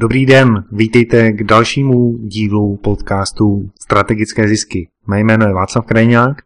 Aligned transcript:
Dobrý 0.00 0.26
den, 0.26 0.64
vítejte 0.72 1.32
k 1.32 1.44
dalšímu 1.44 2.18
dílu 2.18 2.76
podcastu 2.76 3.70
Strategické 3.82 4.48
zisky. 4.48 4.88
Mé 5.06 5.20
jméno 5.20 5.46
je 5.46 5.54
Václav 5.54 5.86
Krajňák. 5.86 6.36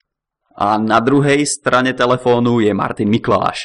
A 0.56 0.78
na 0.78 1.00
druhé 1.00 1.46
straně 1.46 1.92
telefonu 1.92 2.60
je 2.60 2.74
Martin 2.74 3.08
Mikláš. 3.08 3.58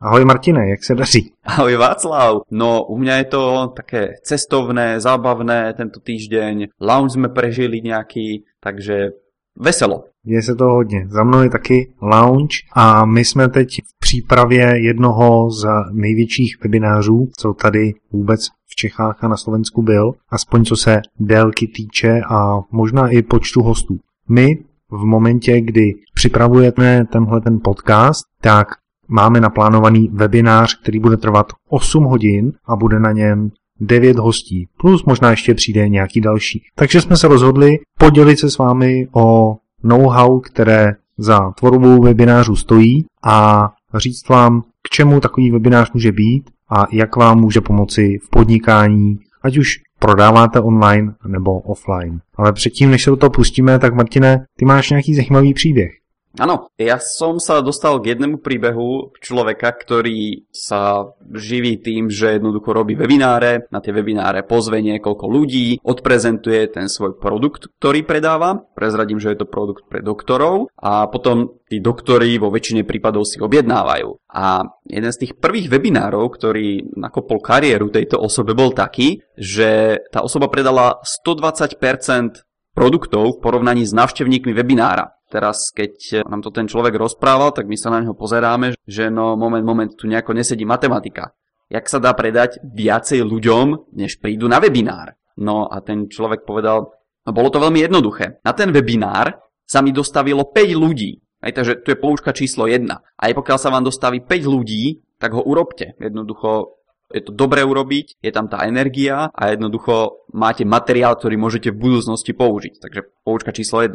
Ahoj 0.00 0.24
Martine, 0.24 0.68
jak 0.68 0.84
se 0.84 0.94
daří? 0.94 1.32
Ahoj 1.44 1.76
Václav. 1.76 2.36
No 2.50 2.84
u 2.84 2.98
mňa 2.98 3.16
je 3.16 3.24
to 3.24 3.72
také 3.76 4.08
cestovné, 4.22 5.00
zábavné 5.00 5.74
tento 5.74 6.00
týždeň. 6.00 6.74
Lounge 6.80 7.14
sme 7.14 7.30
prežili 7.30 7.78
nejaký, 7.78 8.42
takže 8.58 9.14
veselo. 9.60 10.04
Děje 10.26 10.42
se 10.42 10.54
to 10.54 10.64
hodně. 10.64 11.06
Za 11.08 11.24
mnou 11.24 11.42
je 11.42 11.50
taky 11.50 11.92
lounge 12.02 12.56
a 12.72 13.04
my 13.04 13.24
jsme 13.24 13.48
teď 13.48 13.68
v 13.68 13.98
přípravě 14.00 14.86
jednoho 14.86 15.50
z 15.50 15.66
největších 15.92 16.56
webinářů, 16.62 17.28
co 17.36 17.52
tady 17.52 17.94
vůbec 18.12 18.40
v 18.46 18.76
Čechách 18.76 19.24
a 19.24 19.28
na 19.28 19.36
Slovensku 19.36 19.82
byl, 19.82 20.12
aspoň 20.30 20.64
co 20.64 20.76
se 20.76 21.00
délky 21.20 21.66
týče 21.66 22.20
a 22.30 22.60
možná 22.70 23.08
i 23.08 23.22
počtu 23.22 23.62
hostů. 23.62 23.98
My 24.28 24.58
v 24.90 25.04
momentě, 25.04 25.60
kdy 25.60 25.94
připravujeme 26.14 27.04
tenhle 27.12 27.40
ten 27.40 27.60
podcast, 27.64 28.24
tak 28.40 28.68
máme 29.08 29.40
naplánovaný 29.40 30.08
webinář, 30.12 30.80
který 30.82 31.00
bude 31.00 31.16
trvat 31.16 31.46
8 31.68 32.04
hodin 32.04 32.52
a 32.66 32.76
bude 32.76 33.00
na 33.00 33.12
něm 33.12 33.50
9 33.80 34.18
hostí, 34.18 34.68
plus 34.80 35.04
možná 35.04 35.30
ještě 35.30 35.54
přijde 35.54 35.88
nějaký 35.88 36.20
další. 36.20 36.62
Takže 36.74 37.00
jsme 37.00 37.16
se 37.16 37.28
rozhodli 37.28 37.78
podělit 37.98 38.38
se 38.38 38.50
s 38.50 38.58
vámi 38.58 39.08
o 39.12 39.56
know-how, 39.82 40.40
které 40.40 40.92
za 41.18 41.50
tvorbou 41.50 42.02
webinářů 42.02 42.56
stojí 42.56 43.04
a 43.24 43.68
říct 43.94 44.28
vám, 44.28 44.62
k 44.62 44.88
čemu 44.90 45.20
takový 45.20 45.50
webinář 45.50 45.92
může 45.92 46.12
být 46.12 46.50
a 46.70 46.86
jak 46.92 47.16
vám 47.16 47.40
může 47.40 47.60
pomoci 47.60 48.18
v 48.26 48.30
podnikání, 48.30 49.18
ať 49.42 49.58
už 49.58 49.68
prodáváte 49.98 50.60
online 50.60 51.14
nebo 51.26 51.58
offline. 51.58 52.20
Ale 52.36 52.52
předtím, 52.52 52.90
než 52.90 53.04
se 53.04 53.10
do 53.10 53.16
toho 53.16 53.30
pustíme, 53.30 53.78
tak 53.78 53.94
Martine, 53.94 54.44
ty 54.56 54.64
máš 54.64 54.90
nějaký 54.90 55.14
zajímavý 55.14 55.54
příběh. 55.54 55.90
Áno, 56.38 56.70
ja 56.78 57.02
som 57.02 57.42
sa 57.42 57.58
dostal 57.58 57.98
k 57.98 58.14
jednému 58.14 58.38
príbehu 58.38 59.10
človeka, 59.18 59.74
ktorý 59.74 60.46
sa 60.54 61.10
živí 61.34 61.82
tým, 61.82 62.06
že 62.06 62.38
jednoducho 62.38 62.70
robí 62.70 62.94
webináre, 62.94 63.66
na 63.74 63.82
tie 63.82 63.90
webináre 63.90 64.46
pozve 64.46 64.78
niekoľko 64.78 65.26
ľudí, 65.26 65.82
odprezentuje 65.82 66.70
ten 66.70 66.86
svoj 66.86 67.18
produkt, 67.18 67.66
ktorý 67.82 68.06
predáva, 68.06 68.54
prezradím, 68.78 69.18
že 69.18 69.34
je 69.34 69.42
to 69.42 69.50
produkt 69.50 69.90
pre 69.90 69.98
doktorov 69.98 70.70
a 70.78 71.10
potom 71.10 71.58
tí 71.66 71.82
doktori 71.82 72.38
vo 72.38 72.54
väčšine 72.54 72.86
prípadov 72.86 73.26
si 73.26 73.42
objednávajú. 73.42 74.30
A 74.30 74.62
jeden 74.86 75.10
z 75.10 75.20
tých 75.26 75.32
prvých 75.42 75.66
webinárov, 75.68 76.22
ktorý 76.30 76.94
nakopol 76.94 77.42
kariéru 77.42 77.90
tejto 77.90 78.14
osobe, 78.22 78.54
bol 78.54 78.70
taký, 78.70 79.26
že 79.34 80.00
tá 80.14 80.22
osoba 80.22 80.46
predala 80.46 81.02
120% 81.02 82.46
produktov 82.78 83.36
v 83.36 83.40
porovnaní 83.42 83.82
s 83.82 83.90
návštevníkmi 83.90 84.54
webinára. 84.54 85.17
Teraz, 85.28 85.68
keď 85.76 86.24
nám 86.24 86.40
to 86.40 86.48
ten 86.48 86.64
človek 86.64 86.96
rozprával, 86.96 87.52
tak 87.52 87.68
my 87.68 87.76
sa 87.76 87.92
na 87.92 88.00
neho 88.00 88.16
pozeráme, 88.16 88.80
že 88.88 89.12
no 89.12 89.36
moment, 89.36 89.60
moment, 89.60 89.92
tu 89.92 90.08
nejako 90.08 90.32
nesedí 90.32 90.64
matematika. 90.64 91.36
Jak 91.68 91.84
sa 91.84 92.00
dá 92.00 92.16
predať 92.16 92.64
viacej 92.64 93.20
ľuďom, 93.28 93.92
než 93.92 94.16
prídu 94.24 94.48
na 94.48 94.56
webinár? 94.56 95.12
No 95.36 95.68
a 95.68 95.84
ten 95.84 96.08
človek 96.08 96.48
povedal, 96.48 96.88
no 97.28 97.30
bolo 97.30 97.52
to 97.52 97.60
veľmi 97.60 97.84
jednoduché. 97.84 98.40
Na 98.40 98.56
ten 98.56 98.72
webinár 98.72 99.36
sa 99.68 99.84
mi 99.84 99.92
dostavilo 99.92 100.48
5 100.48 100.72
ľudí. 100.72 101.20
Aj, 101.44 101.52
takže 101.52 101.84
tu 101.84 101.92
je 101.92 102.00
poučka 102.00 102.32
číslo 102.32 102.64
1. 102.64 102.88
Aj 102.88 103.30
pokiaľ 103.36 103.58
sa 103.60 103.68
vám 103.68 103.84
dostaví 103.84 104.24
5 104.24 104.48
ľudí, 104.48 105.04
tak 105.20 105.36
ho 105.36 105.44
urobte. 105.44 105.92
Jednoducho 106.00 106.80
je 107.12 107.20
to 107.24 107.32
dobré 107.32 107.64
urobiť, 107.64 108.20
je 108.20 108.32
tam 108.32 108.48
tá 108.48 108.64
energia 108.68 109.32
a 109.32 109.42
jednoducho 109.52 110.24
máte 110.32 110.64
materiál, 110.64 111.16
ktorý 111.16 111.40
môžete 111.40 111.72
v 111.72 111.80
budúcnosti 111.80 112.32
použiť. 112.32 112.80
Takže 112.80 113.00
poučka 113.24 113.52
číslo 113.52 113.84
1. 113.84 113.92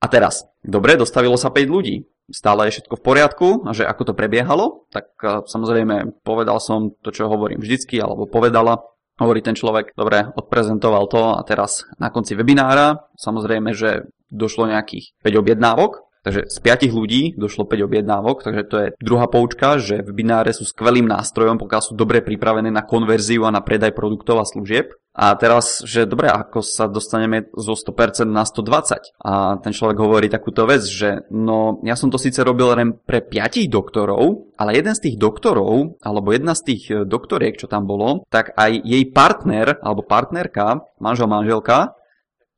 A 0.00 0.08
teraz, 0.08 0.48
dobre, 0.64 0.96
dostavilo 0.96 1.36
sa 1.36 1.52
5 1.52 1.68
ľudí. 1.68 2.08
Stále 2.32 2.70
je 2.70 2.80
všetko 2.80 2.96
v 2.96 3.04
poriadku 3.04 3.48
a 3.68 3.76
že 3.76 3.84
ako 3.84 4.10
to 4.10 4.12
prebiehalo, 4.16 4.88
tak 4.88 5.12
samozrejme 5.44 6.24
povedal 6.24 6.56
som 6.62 6.94
to, 7.04 7.12
čo 7.12 7.28
hovorím 7.28 7.60
vždycky, 7.60 8.00
alebo 8.00 8.24
povedala, 8.24 8.80
hovorí 9.20 9.44
ten 9.44 9.52
človek, 9.52 9.92
dobre, 9.98 10.32
odprezentoval 10.32 11.04
to 11.10 11.36
a 11.36 11.42
teraz 11.44 11.84
na 12.00 12.08
konci 12.08 12.32
webinára, 12.32 13.10
samozrejme, 13.20 13.76
že 13.76 14.08
došlo 14.30 14.70
nejakých 14.70 15.20
5 15.20 15.42
objednávok, 15.42 16.09
Takže 16.20 16.52
z 16.52 16.58
5 16.60 16.92
ľudí 16.92 17.22
došlo 17.40 17.64
5 17.64 17.88
objednávok, 17.88 18.44
takže 18.44 18.62
to 18.68 18.76
je 18.76 18.88
druhá 19.00 19.24
poučka, 19.24 19.80
že 19.80 20.04
webináre 20.04 20.52
sú 20.52 20.68
skvelým 20.68 21.08
nástrojom, 21.08 21.56
pokiaľ 21.56 21.80
sú 21.80 21.92
dobre 21.96 22.20
pripravené 22.20 22.68
na 22.68 22.84
konverziu 22.84 23.48
a 23.48 23.54
na 23.54 23.64
predaj 23.64 23.96
produktov 23.96 24.36
a 24.36 24.44
služieb. 24.44 24.92
A 25.16 25.32
teraz, 25.40 25.80
že 25.80 26.04
dobre, 26.04 26.28
ako 26.28 26.60
sa 26.60 26.92
dostaneme 26.92 27.48
zo 27.56 27.72
100% 27.72 28.28
na 28.28 28.44
120? 28.44 29.16
A 29.24 29.56
ten 29.64 29.72
človek 29.72 29.96
hovorí 29.96 30.28
takúto 30.28 30.68
vec, 30.68 30.84
že 30.84 31.24
no, 31.32 31.80
ja 31.88 31.96
som 31.96 32.12
to 32.12 32.20
síce 32.20 32.44
robil 32.44 32.68
len 32.76 33.00
pre 33.00 33.24
5 33.24 33.64
doktorov, 33.72 34.52
ale 34.60 34.76
jeden 34.76 34.92
z 34.92 35.08
tých 35.08 35.16
doktorov, 35.16 35.98
alebo 36.04 36.36
jedna 36.36 36.52
z 36.52 36.62
tých 36.68 36.82
doktoriek, 37.08 37.56
čo 37.56 37.64
tam 37.64 37.88
bolo, 37.88 38.28
tak 38.28 38.52
aj 38.60 38.76
jej 38.76 39.08
partner, 39.08 39.80
alebo 39.80 40.04
partnerka, 40.04 40.84
manžel, 41.00 41.32
manželka, 41.32 41.96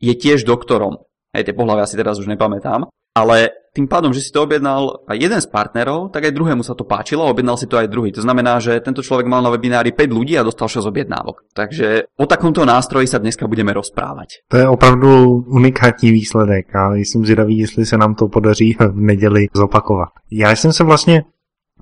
je 0.03 0.19
tiež 0.19 0.43
doktorom. 0.43 0.99
Hej, 1.31 1.47
tie 1.47 1.55
pohľavy 1.57 1.87
asi 1.87 1.95
teraz 1.95 2.19
už 2.19 2.27
nepamätám 2.27 2.91
ale 3.13 3.63
tým 3.73 3.89
pádom, 3.89 4.13
že 4.13 4.21
si 4.21 4.29
to 4.29 4.45
objednal 4.45 5.01
aj 5.09 5.17
jeden 5.17 5.41
z 5.41 5.49
partnerov, 5.49 6.13
tak 6.13 6.29
aj 6.29 6.37
druhému 6.37 6.61
sa 6.61 6.77
to 6.77 6.85
páčilo 6.85 7.25
a 7.25 7.33
objednal 7.33 7.57
si 7.57 7.65
to 7.65 7.81
aj 7.81 7.89
druhý. 7.89 8.13
To 8.13 8.21
znamená, 8.21 8.61
že 8.61 8.85
tento 8.85 9.01
človek 9.01 9.25
mal 9.25 9.41
na 9.41 9.49
webinári 9.49 9.97
5 9.97 10.13
ľudí 10.13 10.37
a 10.37 10.45
dostal 10.45 10.69
6 10.69 10.93
objednávok. 10.93 11.49
Takže 11.57 12.05
o 12.21 12.29
takomto 12.29 12.69
nástroji 12.69 13.09
sa 13.09 13.17
dneska 13.17 13.49
budeme 13.49 13.73
rozprávať. 13.73 14.45
To 14.53 14.57
je 14.61 14.69
opravdu 14.69 15.41
unikátní 15.49 16.13
výsledek 16.13 16.69
a 16.77 16.95
jsem 16.95 17.25
zvědavý, 17.25 17.59
jestli 17.59 17.87
se 17.87 17.97
nám 17.97 18.15
to 18.15 18.29
podaří 18.29 18.77
v 18.77 19.01
neděli 19.01 19.49
zopakovat. 19.57 20.09
Já 20.31 20.51
jsem 20.53 20.73
se 20.73 20.85
vlastně 20.85 21.25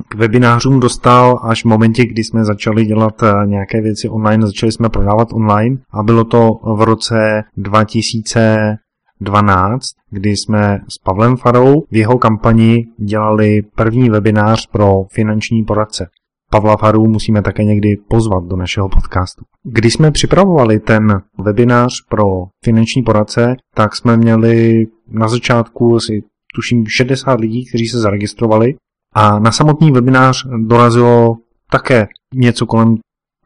k 0.09 0.15
webinářům 0.15 0.81
dostal 0.81 1.41
až 1.43 1.63
v 1.63 1.69
momentě, 1.69 2.07
kdy 2.07 2.25
jsme 2.25 2.45
začali 2.45 2.85
dělat 2.85 3.23
eh, 3.23 3.47
nějaké 3.47 3.81
věci 3.81 4.09
online, 4.09 4.47
začali 4.47 4.73
jsme 4.73 4.89
prodávat 4.89 5.29
online 5.33 5.77
a 5.91 6.03
bylo 6.03 6.25
to 6.25 6.51
v 6.77 6.83
roce 6.83 7.43
2000 7.57 8.77
12, 9.21 9.81
kdy 10.11 10.31
jsme 10.31 10.79
s 10.89 10.99
Pavlem 10.99 11.37
Farou 11.37 11.81
v 11.91 11.97
jeho 11.97 12.19
kampani 12.19 12.87
dělali 12.99 13.63
první 13.75 14.11
webinář 14.11 14.67
pro 14.67 15.05
finanční 15.13 15.65
poradce. 15.65 16.07
Pavla 16.51 16.77
Faru 16.77 17.09
musíme 17.09 17.43
také 17.43 17.65
někdy 17.65 17.97
pozvat 18.09 18.45
do 18.45 18.57
našeho 18.57 18.89
podcastu. 18.89 19.45
Když 19.63 19.93
jsme 19.93 20.11
připravovali 20.11 20.79
ten 20.79 21.23
webinář 21.39 21.93
pro 22.09 22.25
finanční 22.65 23.03
poradce, 23.03 23.57
tak 23.75 23.97
jsme 23.97 24.17
měli 24.17 24.87
na 25.09 25.29
začátku 25.29 25.97
asi 25.97 26.23
tuším 26.55 26.85
60 26.87 27.41
lidí, 27.41 27.67
kteří 27.67 27.87
se 27.87 27.99
zaregistrovali 27.99 28.75
a 29.15 29.39
na 29.39 29.53
samotný 29.53 29.93
webinář 29.93 30.47
dorazilo 30.67 31.37
také 31.71 32.07
něco 32.35 32.67
kolem 32.67 32.97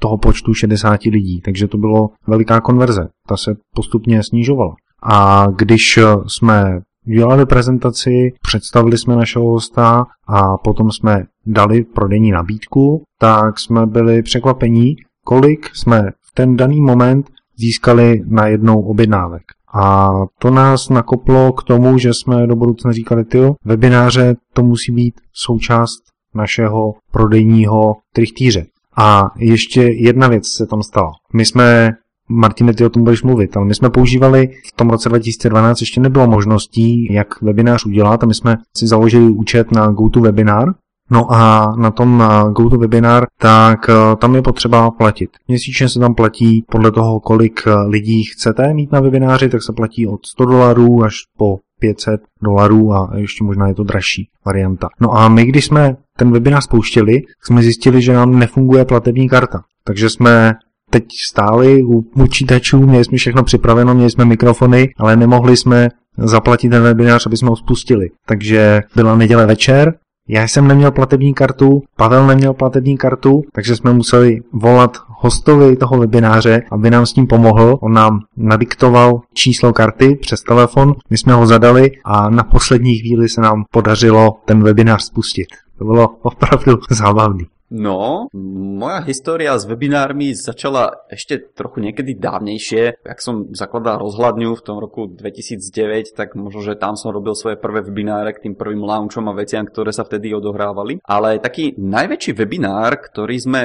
toho 0.01 0.19
počtu 0.19 0.55
60 0.55 1.03
lidí, 1.03 1.41
takže 1.41 1.69
to 1.69 1.79
bylo 1.79 2.11
veliká 2.27 2.61
konverze. 2.61 3.09
Ta 3.29 3.37
se 3.37 3.57
postupně 3.75 4.23
snižovala. 4.23 4.75
A 5.05 5.47
když 5.57 5.99
jsme 6.27 6.81
dělali 7.07 7.47
prezentaci, 7.47 8.33
představili 8.43 8.99
jsme 8.99 9.17
našeho 9.17 9.45
hosta 9.45 10.07
a 10.27 10.59
potom 10.59 10.93
jsme 10.93 11.25
dali 11.47 11.85
prodejní 11.85 12.31
nabídku, 12.31 13.03
tak 13.19 13.61
jsme 13.61 13.87
byli 13.87 14.23
překvapení, 14.23 14.97
kolik 15.25 15.71
jsme 15.75 16.03
v 16.03 16.35
ten 16.35 16.57
daný 16.57 16.81
moment 16.81 17.27
získali 17.57 18.23
na 18.27 18.47
jednou 18.47 18.83
objednávek. 18.83 19.43
A 19.75 20.11
to 20.39 20.51
nás 20.51 20.89
nakoplo 20.89 21.53
k 21.53 21.63
tomu, 21.63 21.99
že 21.99 22.15
jsme 22.15 22.47
do 22.47 22.57
budoucna 22.57 22.93
říkali, 22.93 23.25
ty 23.25 23.39
webináře 23.65 24.35
to 24.53 24.63
musí 24.63 24.93
být 24.93 25.15
součást 25.33 26.03
našeho 26.35 26.95
prodejního 27.13 27.95
trichtýře. 28.13 28.67
A 28.97 29.31
ještě 29.39 29.83
jedna 29.83 30.29
věc 30.29 30.49
se 30.49 30.67
tam 30.67 30.83
stala. 30.83 31.11
My 31.33 31.45
jsme 31.45 31.93
Martine, 32.29 32.75
ty 32.75 32.85
o 32.85 32.89
tom 32.89 33.05
budeš 33.05 33.23
mluvit, 33.23 33.57
ale 33.57 33.67
my 33.67 33.75
jsme 33.75 33.91
používali 33.91 34.49
v 34.67 34.77
tom 34.77 34.91
roce 34.91 35.09
2012 35.09 35.81
ještě 35.81 36.01
nebylo 36.01 36.27
možností, 36.27 37.13
jak 37.13 37.43
webinář 37.43 37.87
udělat 37.87 38.23
a 38.23 38.27
my 38.27 38.35
jsme 38.35 38.57
si 38.77 38.87
založili 38.87 39.31
účet 39.31 39.73
na 39.73 39.87
GoToWebinar, 39.87 40.69
No 41.11 41.33
a 41.33 41.75
na 41.77 41.91
tom 41.91 42.23
GoToWebinar, 42.53 43.25
tak 43.39 43.89
eh, 43.89 44.17
tam 44.17 44.35
je 44.35 44.43
potřeba 44.43 44.91
platit. 44.91 45.31
Měsíčně 45.49 45.89
se 45.89 46.01
tam 46.01 46.15
platí 46.15 46.65
podle 46.71 46.93
toho, 46.93 47.21
kolik 47.21 47.61
eh, 47.67 47.75
lidí 47.75 48.25
chcete 48.25 48.75
mít 48.75 48.93
na 48.93 49.01
webináři, 49.01 49.49
tak 49.49 49.63
se 49.63 49.73
platí 49.73 50.07
od 50.07 50.27
100 50.27 50.45
dolarů 50.45 51.03
až 51.05 51.15
po 51.39 51.59
500 51.81 52.21
dolarů 52.43 52.93
a 52.93 53.11
ještě 53.17 53.45
možná 53.45 53.69
je 53.69 53.75
to 53.75 53.85
dražší 53.85 54.29
varianta. 54.47 54.89
No 55.01 55.13
a 55.13 55.29
my, 55.29 55.45
když 55.45 55.65
jsme 55.65 55.97
ten 56.17 56.33
webinář 56.33 56.65
spouštěli, 56.65 57.23
jsme 57.43 57.63
zjistili, 57.63 58.03
že 58.03 58.13
nám 58.13 58.39
nefunguje 58.39 58.85
platební 58.85 59.29
karta. 59.29 59.63
Takže 59.85 60.11
jsme 60.11 60.55
teď 60.95 61.05
stáli 61.29 61.83
u 61.83 62.03
počítačů, 62.03 62.87
měli 62.87 63.05
jsme 63.05 63.19
všechno 63.19 63.43
připraveno, 63.43 63.95
měli 63.95 64.11
jsme 64.11 64.25
mikrofony, 64.25 64.89
ale 64.99 65.17
nemohli 65.17 65.57
jsme 65.57 65.89
zaplatit 66.19 66.69
ten 66.69 66.83
webinář, 66.83 67.27
aby 67.27 67.37
jsme 67.37 67.49
ho 67.49 67.57
spustili. 67.57 68.11
Takže 68.27 68.83
byla 68.97 69.17
neděle 69.17 69.47
večer, 69.47 69.95
já 70.29 70.43
jsem 70.43 70.69
neměl 70.69 70.91
platební 70.91 71.35
kartu, 71.35 71.83
Pavel 71.97 72.27
neměl 72.27 72.55
platební 72.55 72.97
kartu, 72.97 73.43
takže 73.53 73.77
jsme 73.77 73.93
museli 73.93 74.41
volat 74.53 74.97
hostovi 75.09 75.77
toho 75.77 75.99
webináře, 75.99 76.63
aby 76.73 76.91
nám 76.91 77.07
s 77.07 77.13
tím 77.13 77.27
pomohl. 77.27 77.79
On 77.81 77.93
nám 77.93 78.21
nadiktoval 78.37 79.21
číslo 79.35 79.73
karty 79.73 80.17
přes 80.21 80.43
telefon, 80.43 80.95
my 81.11 81.19
jsme 81.19 81.33
ho 81.33 81.47
zadali 81.47 81.91
a 82.05 82.31
na 82.31 82.43
poslední 82.43 82.95
chvíli 82.99 83.29
se 83.29 83.41
nám 83.41 83.65
podařilo 83.71 84.37
ten 84.45 84.63
webinář 84.63 85.05
spustit. 85.05 85.49
To 85.79 85.85
bylo 85.85 86.09
opravdu 86.23 86.79
zábavný. 86.91 87.45
No, 87.75 88.31
moja 88.31 89.03
história 89.03 89.51
s 89.59 89.67
webinármi 89.67 90.31
začala 90.31 90.95
ešte 91.11 91.43
trochu 91.59 91.83
niekedy 91.83 92.15
dávnejšie. 92.15 93.03
Ak 93.03 93.19
som 93.19 93.51
zakladal 93.51 93.99
rozhľadňu 93.99 94.55
v 94.55 94.63
tom 94.63 94.79
roku 94.79 95.11
2009, 95.11 96.15
tak 96.15 96.39
možno, 96.39 96.63
že 96.63 96.79
tam 96.79 96.95
som 96.95 97.11
robil 97.11 97.35
svoje 97.35 97.59
prvé 97.59 97.83
webináre 97.83 98.31
k 98.31 98.47
tým 98.47 98.55
prvým 98.55 98.87
launchom 98.87 99.27
a 99.27 99.35
veciam, 99.35 99.67
ktoré 99.67 99.91
sa 99.91 100.07
vtedy 100.07 100.31
odohrávali. 100.31 101.03
Ale 101.03 101.43
taký 101.43 101.75
najväčší 101.75 102.39
webinár, 102.39 102.95
ktorý 103.11 103.43
sme 103.43 103.63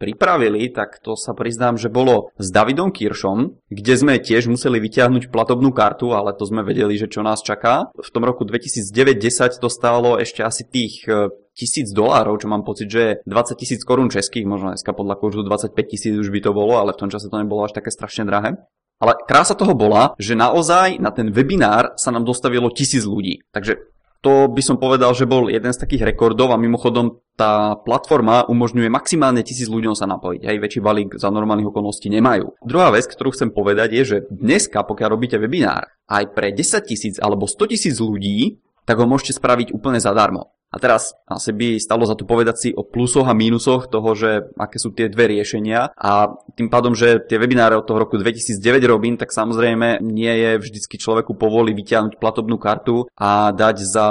pripravili, 0.00 0.72
tak 0.72 0.96
to 1.04 1.12
sa 1.12 1.36
priznám, 1.36 1.76
že 1.76 1.92
bolo 1.92 2.32
s 2.40 2.48
Davidom 2.48 2.88
Kiršom, 2.88 3.60
kde 3.68 3.94
sme 4.00 4.16
tiež 4.16 4.48
museli 4.48 4.80
vyťahnuť 4.80 5.28
platobnú 5.28 5.76
kartu, 5.76 6.16
ale 6.16 6.32
to 6.32 6.48
sme 6.48 6.64
vedeli, 6.64 6.96
že 6.96 7.12
čo 7.12 7.20
nás 7.20 7.44
čaká. 7.44 7.92
V 7.92 8.08
tom 8.08 8.24
roku 8.24 8.48
2009-10 8.48 9.60
to 9.60 9.68
stálo 9.68 10.16
ešte 10.16 10.40
asi 10.40 10.64
tých 10.64 11.04
e, 11.04 11.28
tisíc 11.52 11.92
dolárov, 11.92 12.40
čo 12.40 12.48
mám 12.48 12.64
pocit, 12.64 12.88
že 12.88 13.02
je 13.04 13.12
20 13.28 13.60
tisíc 13.60 13.84
korún 13.84 14.08
českých, 14.08 14.48
možno 14.48 14.72
dneska 14.72 14.96
podľa 14.96 15.20
kurzu 15.20 15.44
25 15.44 15.76
tisíc 15.84 16.16
už 16.16 16.32
by 16.32 16.40
to 16.40 16.56
bolo, 16.56 16.80
ale 16.80 16.96
v 16.96 17.00
tom 17.04 17.12
čase 17.12 17.28
to 17.28 17.36
nebolo 17.36 17.68
až 17.68 17.76
také 17.76 17.92
strašne 17.92 18.24
drahé. 18.24 18.56
Ale 19.00 19.16
krása 19.24 19.56
toho 19.56 19.72
bola, 19.72 20.12
že 20.20 20.36
naozaj 20.36 21.00
na 21.00 21.08
ten 21.12 21.32
webinár 21.32 21.96
sa 21.96 22.12
nám 22.12 22.24
dostavilo 22.24 22.68
tisíc 22.68 23.04
ľudí. 23.08 23.40
Takže 23.48 23.80
to 24.20 24.52
by 24.52 24.60
som 24.60 24.76
povedal, 24.76 25.16
že 25.16 25.24
bol 25.24 25.48
jeden 25.48 25.72
z 25.72 25.80
takých 25.80 26.12
rekordov 26.12 26.52
a 26.52 26.60
mimochodom 26.60 27.24
tá 27.40 27.72
platforma 27.80 28.44
umožňuje 28.44 28.92
maximálne 28.92 29.40
tisíc 29.40 29.64
ľuďom 29.64 29.96
sa 29.96 30.04
napojiť. 30.04 30.44
Aj 30.44 30.60
väčší 30.60 30.80
balík 30.84 31.16
za 31.16 31.32
normálnych 31.32 31.72
okolností 31.72 32.12
nemajú. 32.12 32.60
Druhá 32.60 32.92
vec, 32.92 33.08
ktorú 33.08 33.32
chcem 33.32 33.48
povedať 33.48 33.96
je, 33.96 34.02
že 34.04 34.16
dneska, 34.28 34.84
pokiaľ 34.84 35.08
robíte 35.08 35.40
webinár, 35.40 35.88
aj 36.04 36.36
pre 36.36 36.52
10 36.52 36.84
tisíc 36.84 37.16
alebo 37.16 37.48
100 37.48 37.72
tisíc 37.72 37.96
ľudí, 37.96 38.60
tak 38.90 38.98
ho 38.98 39.06
môžete 39.06 39.38
spraviť 39.38 39.70
úplne 39.70 40.02
zadarmo. 40.02 40.50
A 40.70 40.78
teraz 40.78 41.14
asi 41.26 41.50
by 41.50 41.82
stalo 41.82 42.06
za 42.06 42.14
to 42.14 42.22
povedať 42.22 42.56
si 42.58 42.68
o 42.70 42.86
plusoch 42.86 43.26
a 43.26 43.34
mínusoch 43.34 43.90
toho, 43.90 44.14
že 44.14 44.50
aké 44.54 44.78
sú 44.78 44.94
tie 44.94 45.10
dve 45.10 45.26
riešenia 45.26 45.90
a 45.98 46.30
tým 46.54 46.70
pádom, 46.70 46.94
že 46.94 47.22
tie 47.26 47.42
webináre 47.42 47.74
od 47.74 47.86
toho 47.86 48.06
roku 48.06 48.14
2009 48.14 48.78
robím, 48.86 49.18
tak 49.18 49.34
samozrejme 49.34 49.98
nie 49.98 50.30
je 50.30 50.50
vždycky 50.62 50.94
človeku 50.94 51.34
povoli 51.34 51.74
vyťahnuť 51.74 52.22
platobnú 52.22 52.54
kartu 52.58 53.10
a 53.18 53.50
dať 53.50 53.76
za 53.82 54.08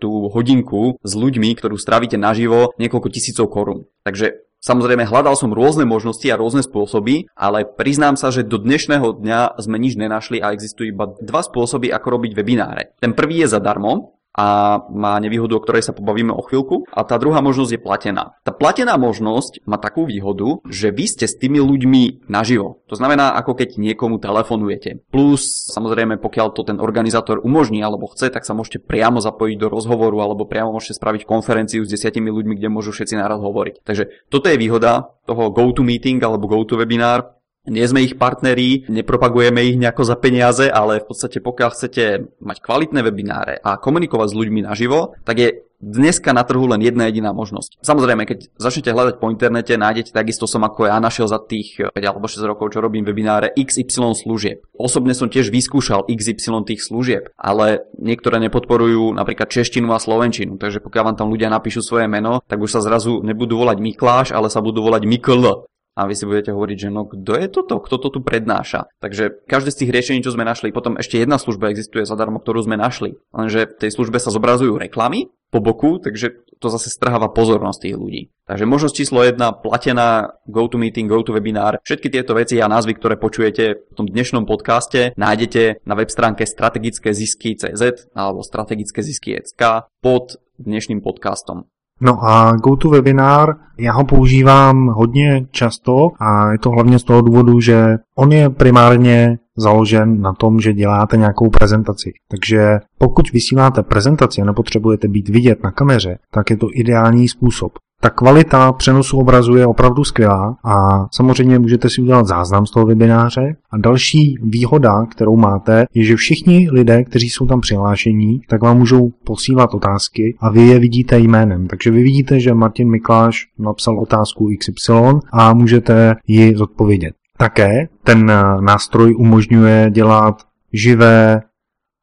tú 0.00 0.28
hodinku 0.28 1.00
s 1.00 1.12
ľuďmi, 1.16 1.48
ktorú 1.56 1.80
stravíte 1.80 2.20
naživo, 2.20 2.76
niekoľko 2.76 3.08
tisícov 3.08 3.48
korún. 3.48 3.88
Takže 4.04 4.48
Samozrejme, 4.62 5.10
hľadal 5.10 5.34
som 5.34 5.50
rôzne 5.50 5.82
možnosti 5.82 6.22
a 6.30 6.38
rôzne 6.38 6.62
spôsoby, 6.62 7.26
ale 7.34 7.66
priznám 7.66 8.14
sa, 8.14 8.30
že 8.30 8.46
do 8.46 8.62
dnešného 8.62 9.18
dňa 9.18 9.58
sme 9.58 9.74
nič 9.74 9.98
nenašli 9.98 10.38
a 10.38 10.54
existujú 10.54 10.94
iba 10.94 11.10
dva 11.18 11.42
spôsoby, 11.42 11.90
ako 11.90 12.06
robiť 12.14 12.30
webináre. 12.38 12.94
Ten 13.02 13.10
prvý 13.10 13.42
je 13.42 13.58
zadarmo, 13.58 14.21
a 14.32 14.80
má 14.88 15.20
nevýhodu, 15.20 15.52
o 15.56 15.62
ktorej 15.62 15.84
sa 15.84 15.92
pobavíme 15.92 16.32
o 16.32 16.40
chvíľku. 16.40 16.88
A 16.92 17.04
tá 17.04 17.20
druhá 17.20 17.44
možnosť 17.44 17.76
je 17.76 17.80
platená. 17.80 18.24
Tá 18.42 18.52
platená 18.52 18.96
možnosť 18.96 19.64
má 19.68 19.76
takú 19.76 20.08
výhodu, 20.08 20.64
že 20.64 20.88
vy 20.88 21.04
ste 21.04 21.28
s 21.28 21.36
tými 21.36 21.60
ľuďmi 21.60 22.28
naživo. 22.32 22.80
To 22.88 22.96
znamená, 22.96 23.36
ako 23.36 23.60
keď 23.60 23.76
niekomu 23.76 24.16
telefonujete. 24.16 25.04
Plus, 25.12 25.68
samozrejme, 25.68 26.16
pokiaľ 26.16 26.48
to 26.56 26.64
ten 26.64 26.80
organizátor 26.80 27.44
umožní 27.44 27.84
alebo 27.84 28.08
chce, 28.08 28.32
tak 28.32 28.48
sa 28.48 28.56
môžete 28.56 28.80
priamo 28.80 29.20
zapojiť 29.20 29.56
do 29.60 29.68
rozhovoru 29.68 30.24
alebo 30.24 30.48
priamo 30.48 30.72
môžete 30.72 30.96
spraviť 30.96 31.28
konferenciu 31.28 31.84
s 31.84 31.92
desiatimi 31.92 32.32
ľuďmi, 32.32 32.56
kde 32.56 32.72
môžu 32.72 32.96
všetci 32.96 33.20
naraz 33.20 33.40
hovoriť. 33.40 33.84
Takže 33.84 34.32
toto 34.32 34.48
je 34.48 34.56
výhoda 34.56 35.12
toho 35.28 35.52
GoToMeeting 35.52 36.18
alebo 36.24 36.48
GoToWebinar 36.48 37.41
nie 37.66 37.86
sme 37.86 38.02
ich 38.02 38.18
partneri, 38.18 38.86
nepropagujeme 38.90 39.62
ich 39.62 39.78
nejako 39.78 40.02
za 40.02 40.16
peniaze, 40.18 40.66
ale 40.66 40.98
v 40.98 41.06
podstate 41.06 41.38
pokiaľ 41.38 41.68
chcete 41.70 42.04
mať 42.42 42.58
kvalitné 42.58 43.00
webináre 43.06 43.54
a 43.62 43.78
komunikovať 43.78 44.34
s 44.34 44.38
ľuďmi 44.38 44.60
naživo, 44.66 45.14
tak 45.22 45.36
je 45.38 45.48
dneska 45.82 46.30
na 46.30 46.46
trhu 46.46 46.62
len 46.70 46.78
jedna 46.78 47.10
jediná 47.10 47.34
možnosť. 47.34 47.82
Samozrejme, 47.82 48.22
keď 48.22 48.54
začnete 48.54 48.94
hľadať 48.94 49.14
po 49.18 49.28
internete, 49.34 49.74
nájdete 49.74 50.14
takisto 50.14 50.46
som 50.46 50.62
ako 50.62 50.86
ja 50.86 51.02
našiel 51.02 51.26
za 51.26 51.42
tých 51.42 51.90
5 51.90 51.90
alebo 51.98 52.30
6 52.30 52.38
rokov, 52.46 52.70
čo 52.70 52.78
robím 52.78 53.02
webináre, 53.02 53.50
XY 53.58 54.14
služieb. 54.14 54.62
Osobne 54.78 55.12
som 55.12 55.26
tiež 55.26 55.50
vyskúšal 55.50 56.06
XY 56.06 56.62
tých 56.62 56.86
služieb, 56.86 57.34
ale 57.34 57.82
niektoré 57.98 58.38
nepodporujú 58.46 59.10
napríklad 59.10 59.50
češtinu 59.50 59.90
a 59.90 59.98
slovenčinu, 59.98 60.54
takže 60.56 60.78
pokiaľ 60.78 61.02
vám 61.12 61.18
tam 61.18 61.28
ľudia 61.34 61.50
napíšu 61.50 61.82
svoje 61.82 62.06
meno, 62.06 62.38
tak 62.46 62.62
už 62.62 62.78
sa 62.78 62.80
zrazu 62.80 63.18
nebudú 63.26 63.58
volať 63.58 63.82
Mikláš, 63.82 64.30
ale 64.30 64.46
sa 64.54 64.62
budú 64.62 64.86
volať 64.86 65.02
Mikl 65.02 65.66
a 65.92 66.08
vy 66.08 66.14
si 66.16 66.24
budete 66.24 66.56
hovoriť, 66.56 66.88
že 66.88 66.90
no 66.90 67.04
kto 67.04 67.32
je 67.36 67.46
toto, 67.52 67.76
kto 67.80 67.96
to 68.00 68.08
tu 68.08 68.20
prednáša. 68.24 68.88
Takže 69.04 69.44
každé 69.44 69.70
z 69.72 69.78
tých 69.84 69.92
riešení, 69.92 70.18
čo 70.24 70.32
sme 70.32 70.48
našli, 70.48 70.72
potom 70.72 70.96
ešte 70.96 71.20
jedna 71.20 71.36
služba 71.36 71.68
existuje 71.68 72.08
zadarmo, 72.08 72.40
ktorú 72.40 72.64
sme 72.64 72.80
našli. 72.80 73.20
Lenže 73.36 73.68
v 73.68 73.78
tej 73.86 73.90
službe 73.92 74.16
sa 74.16 74.32
zobrazujú 74.32 74.80
reklamy 74.80 75.28
po 75.52 75.60
boku, 75.60 76.00
takže 76.00 76.32
to 76.56 76.72
zase 76.72 76.88
strháva 76.88 77.28
pozornosť 77.28 77.78
tých 77.84 77.96
ľudí. 78.00 78.22
Takže 78.48 78.64
možnosť 78.64 78.94
číslo 78.96 79.20
1, 79.20 79.36
platená 79.60 80.40
GoToMeeting, 80.48 81.12
GoToWebinar, 81.12 81.84
všetky 81.84 82.08
tieto 82.08 82.32
veci 82.32 82.56
a 82.62 82.72
názvy, 82.72 82.96
ktoré 82.96 83.20
počujete 83.20 83.92
v 83.92 83.94
tom 83.94 84.08
dnešnom 84.08 84.48
podcaste, 84.48 85.12
nájdete 85.20 85.84
na 85.84 85.94
web 85.98 86.08
stránke 86.08 86.48
strategické 86.48 87.12
zisky.cz 87.12 88.08
alebo 88.16 88.40
strategické 88.40 89.04
zisky.sk 89.04 89.92
pod 90.00 90.40
dnešným 90.56 91.04
podcastom. 91.04 91.71
No 92.00 92.24
a 92.24 92.52
GoToWebinar, 92.56 93.54
já 93.78 93.92
ho 93.92 94.04
používám 94.04 94.86
hodně 94.86 95.46
často 95.50 96.10
a 96.20 96.52
je 96.52 96.58
to 96.58 96.70
hlavně 96.70 96.98
z 96.98 97.04
toho 97.04 97.20
důvodu, 97.20 97.60
že 97.60 97.96
on 98.14 98.32
je 98.32 98.50
primárně 98.50 99.38
založen 99.56 100.20
na 100.20 100.32
tom, 100.32 100.60
že 100.60 100.72
děláte 100.72 101.16
nějakou 101.16 101.50
prezentaci. 101.50 102.12
Takže 102.30 102.78
pokud 102.98 103.32
vysíláte 103.32 103.82
prezentaci 103.82 104.42
a 104.42 104.44
nepotřebujete 104.44 105.08
být 105.08 105.28
vidět 105.28 105.62
na 105.64 105.70
kameře, 105.70 106.18
tak 106.30 106.50
je 106.50 106.56
to 106.56 106.68
ideální 106.72 107.28
způsob. 107.28 107.72
Ta 108.04 108.10
kvalita 108.10 108.72
přenosu 108.72 109.18
obrazu 109.18 109.56
je 109.56 109.66
opravdu 109.66 110.04
skvělá 110.04 110.56
a 110.64 111.06
samozřejmě 111.12 111.58
můžete 111.58 111.90
si 111.90 112.02
udělat 112.02 112.26
záznam 112.26 112.66
z 112.66 112.70
toho 112.70 112.86
webináře. 112.86 113.56
A 113.70 113.78
další 113.78 114.38
výhoda, 114.42 115.06
kterou 115.06 115.36
máte, 115.36 115.86
je, 115.94 116.04
že 116.04 116.16
všichni 116.16 116.68
lidé, 116.70 117.04
kteří 117.04 117.30
jsou 117.30 117.46
tam 117.46 117.60
přihlášení, 117.60 118.40
tak 118.48 118.62
vám 118.62 118.78
můžou 118.78 119.10
posílat 119.24 119.74
otázky 119.74 120.36
a 120.40 120.50
vy 120.50 120.62
je 120.62 120.78
vidíte 120.78 121.18
jménem. 121.18 121.66
Takže 121.66 121.90
vy 121.90 122.02
vidíte, 122.02 122.40
že 122.40 122.54
Martin 122.54 122.90
Mikláš 122.90 123.46
napsal 123.58 124.00
otázku 124.00 124.48
XY 124.58 124.92
a 125.32 125.54
můžete 125.54 126.14
ji 126.26 126.56
zodpovědět. 126.56 127.14
Také 127.38 127.88
ten 128.04 128.32
nástroj 128.60 129.14
umožňuje 129.18 129.90
dělat 129.90 130.42
živé 130.72 131.42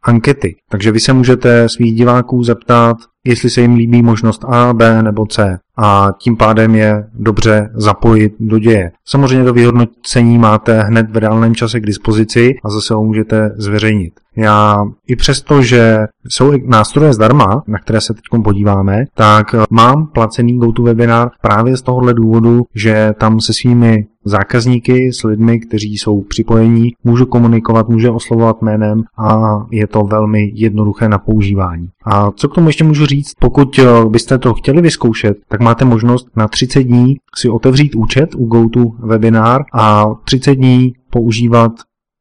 ankety. 0.03 0.55
Takže 0.69 0.91
vy 0.91 0.99
se 0.99 1.13
můžete 1.13 1.69
svých 1.69 1.95
diváků 1.95 2.43
zeptat, 2.43 2.97
jestli 3.25 3.49
se 3.49 3.61
jim 3.61 3.75
líbí 3.75 4.01
možnost 4.01 4.45
A, 4.47 4.73
B 4.73 5.03
nebo 5.03 5.25
C 5.25 5.59
a 5.77 6.11
tím 6.19 6.37
pádem 6.37 6.75
je 6.75 7.03
dobře 7.13 7.69
zapojit 7.73 8.33
do 8.39 8.59
děje. 8.59 8.91
Samozřejmě 9.05 9.45
to 9.45 9.53
vyhodnocení 9.53 10.37
máte 10.37 10.81
hned 10.81 11.11
v 11.11 11.17
reálném 11.17 11.55
čase 11.55 11.79
k 11.79 11.85
dispozici 11.85 12.55
a 12.63 12.69
zase 12.69 12.93
ho 12.93 13.03
můžete 13.03 13.51
zveřejnit. 13.57 14.13
Já 14.37 14.85
i 15.07 15.15
přesto, 15.15 15.61
že 15.61 15.99
jsou 16.29 16.51
nástroje 16.65 17.13
zdarma, 17.13 17.63
na 17.67 17.79
které 17.79 18.01
se 18.01 18.13
teď 18.13 18.23
podíváme, 18.43 19.03
tak 19.15 19.55
mám 19.69 20.07
placený 20.07 20.57
GoToWebinar 20.57 21.29
právě 21.41 21.77
z 21.77 21.81
tohohle 21.81 22.13
důvodu, 22.13 22.63
že 22.75 23.13
tam 23.17 23.39
se 23.39 23.53
svými 23.53 24.07
zákazníky, 24.25 25.13
s 25.13 25.23
lidmi, 25.23 25.59
kteří 25.59 25.97
jsou 25.97 26.21
připojení, 26.21 26.89
můžu 27.03 27.25
komunikovat, 27.25 27.89
můžu 27.89 28.13
oslovovat 28.13 28.61
jménem 28.61 29.03
a 29.17 29.57
je 29.71 29.87
to 29.87 30.03
velmi 30.03 30.51
jednoduché 30.61 31.09
na 31.09 31.17
používání. 31.17 31.87
A 32.05 32.31
co 32.31 32.49
k 32.49 32.55
tomu 32.55 32.69
ještě 32.69 32.83
můžu 32.83 33.05
říct? 33.05 33.33
Pokud 33.39 33.79
byste 34.09 34.37
to 34.37 34.53
chtěli 34.53 34.81
vyzkoušet, 34.81 35.37
tak 35.47 35.59
máte 35.59 35.85
možnost 35.85 36.27
na 36.35 36.47
30 36.47 36.83
dní 36.83 37.15
si 37.35 37.49
otevřít 37.49 37.95
účet 37.95 38.29
u 38.35 38.45
GoToWebinar 38.45 39.61
a 39.73 40.05
30 40.25 40.55
dní 40.55 40.93
používat 41.09 41.71